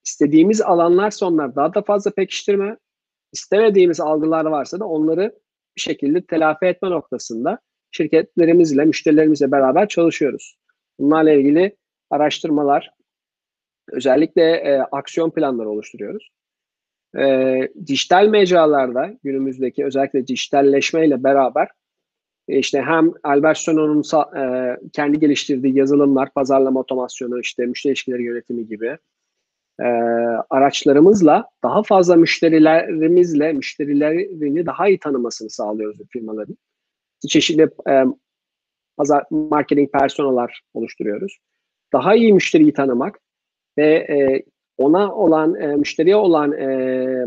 [0.05, 2.77] istediğimiz alanlarsa onlar daha da fazla pekiştirme,
[3.33, 5.39] istemediğimiz algılar varsa da onları
[5.77, 7.59] bir şekilde telafi etme noktasında
[7.91, 10.57] şirketlerimizle, müşterilerimizle beraber çalışıyoruz.
[10.99, 11.77] Bunlarla ilgili
[12.11, 12.91] araştırmalar,
[13.93, 16.31] özellikle e, aksiyon planları oluşturuyoruz.
[17.19, 21.69] E, dijital mecralarda günümüzdeki özellikle dijitalleşmeyle beraber
[22.49, 24.03] e, işte hem Albert Sono'nun
[24.37, 28.99] e, kendi geliştirdiği yazılımlar, pazarlama otomasyonu, işte müşteri ilişkileri yönetimi gibi
[29.81, 29.85] e,
[30.51, 36.57] araçlarımızla daha fazla müşterilerimizle müşterilerini daha iyi tanımasını sağlıyoruz firmaların.
[37.29, 38.05] Çeşitli e,
[38.97, 41.39] pazar marketing personeller oluşturuyoruz.
[41.93, 43.19] Daha iyi müşteriyi tanımak
[43.79, 44.43] ve e,
[44.79, 47.27] ona olan e, müşteriye olan e,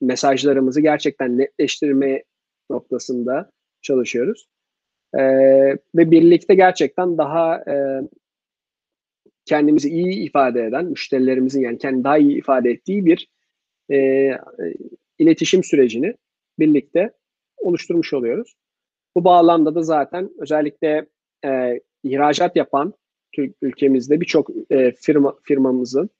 [0.00, 2.22] mesajlarımızı gerçekten netleştirme
[2.70, 3.50] noktasında
[3.82, 4.46] çalışıyoruz.
[5.14, 5.22] E,
[5.94, 8.00] ve birlikte gerçekten daha e,
[9.44, 13.28] kendimizi iyi ifade eden, müşterilerimizin yani kendini daha iyi ifade ettiği bir
[13.92, 14.30] e,
[15.18, 16.14] iletişim sürecini
[16.58, 17.12] birlikte
[17.58, 18.54] oluşturmuş oluyoruz.
[19.16, 21.06] Bu bağlamda da zaten özellikle
[21.44, 22.94] e, ihracat yapan
[23.32, 26.10] Türk ülkemizde birçok e, firma firmamızın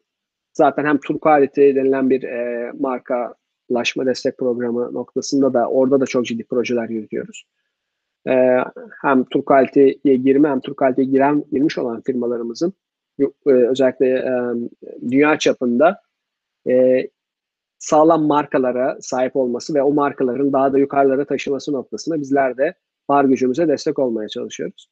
[0.53, 6.27] zaten hem Turk aleti denilen bir e, markalaşma destek programı noktasında da orada da çok
[6.27, 7.45] ciddi projeler yürütüyoruz.
[8.29, 8.57] E,
[9.03, 12.73] hem Turk aletiye girme hem Turk aletiye giren girmiş olan firmalarımızın
[13.21, 14.33] e, özellikle e,
[15.11, 16.01] dünya çapında
[16.69, 17.09] e,
[17.79, 22.75] sağlam markalara sahip olması ve o markaların daha da yukarılara taşıması noktasında bizler de
[23.11, 24.89] var gücümüze destek olmaya çalışıyoruz.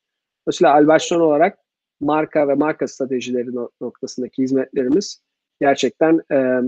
[0.46, 1.58] Dolayısıyla Albertson olarak
[2.00, 5.22] marka ve marka stratejileri noktasındaki hizmetlerimiz
[5.60, 6.60] gerçekten e,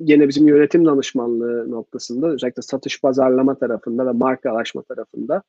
[0.00, 5.42] yine bizim yönetim danışmanlığı noktasında özellikle satış pazarlama tarafında ve markalaşma tarafında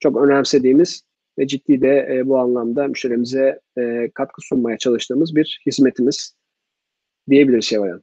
[0.00, 1.02] çok önemsediğimiz
[1.38, 6.36] ve ciddi de e, bu anlamda müşterimize e, katkı sunmaya çalıştığımız bir hizmetimiz
[7.30, 8.02] diyebiliriz Şevval Hanım.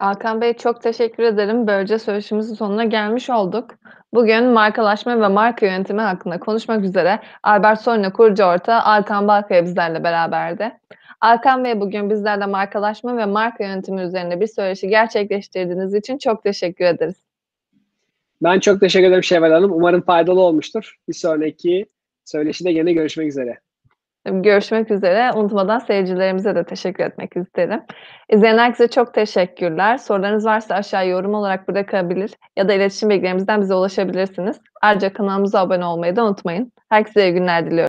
[0.00, 1.66] Alkan Bey çok teşekkür ederim.
[1.66, 3.70] Böylece söyleşimizin sonuna gelmiş olduk.
[4.14, 10.04] Bugün markalaşma ve marka yönetimi hakkında konuşmak üzere Albert Sorna kurucu ortağı Alkan Balkaya bizlerle
[10.04, 10.72] beraberdi.
[11.20, 16.84] Alkan Bey bugün bizlerle markalaşma ve marka yönetimi üzerine bir söyleşi gerçekleştirdiğiniz için çok teşekkür
[16.84, 17.16] ederiz.
[18.42, 19.72] Ben çok teşekkür ederim Şevval Hanım.
[19.72, 20.96] Umarım faydalı olmuştur.
[21.08, 21.86] Bir sonraki
[22.24, 23.58] söyleşide yine görüşmek üzere.
[24.30, 25.32] Görüşmek üzere.
[25.34, 27.82] Unutmadan seyircilerimize de teşekkür etmek isterim.
[28.28, 29.96] İzleyen herkese çok teşekkürler.
[29.98, 34.60] Sorularınız varsa aşağı yorum olarak bırakabilir ya da iletişim bilgilerimizden bize ulaşabilirsiniz.
[34.82, 36.72] Ayrıca kanalımıza abone olmayı da unutmayın.
[36.88, 37.78] Herkese iyi günler diliyorum.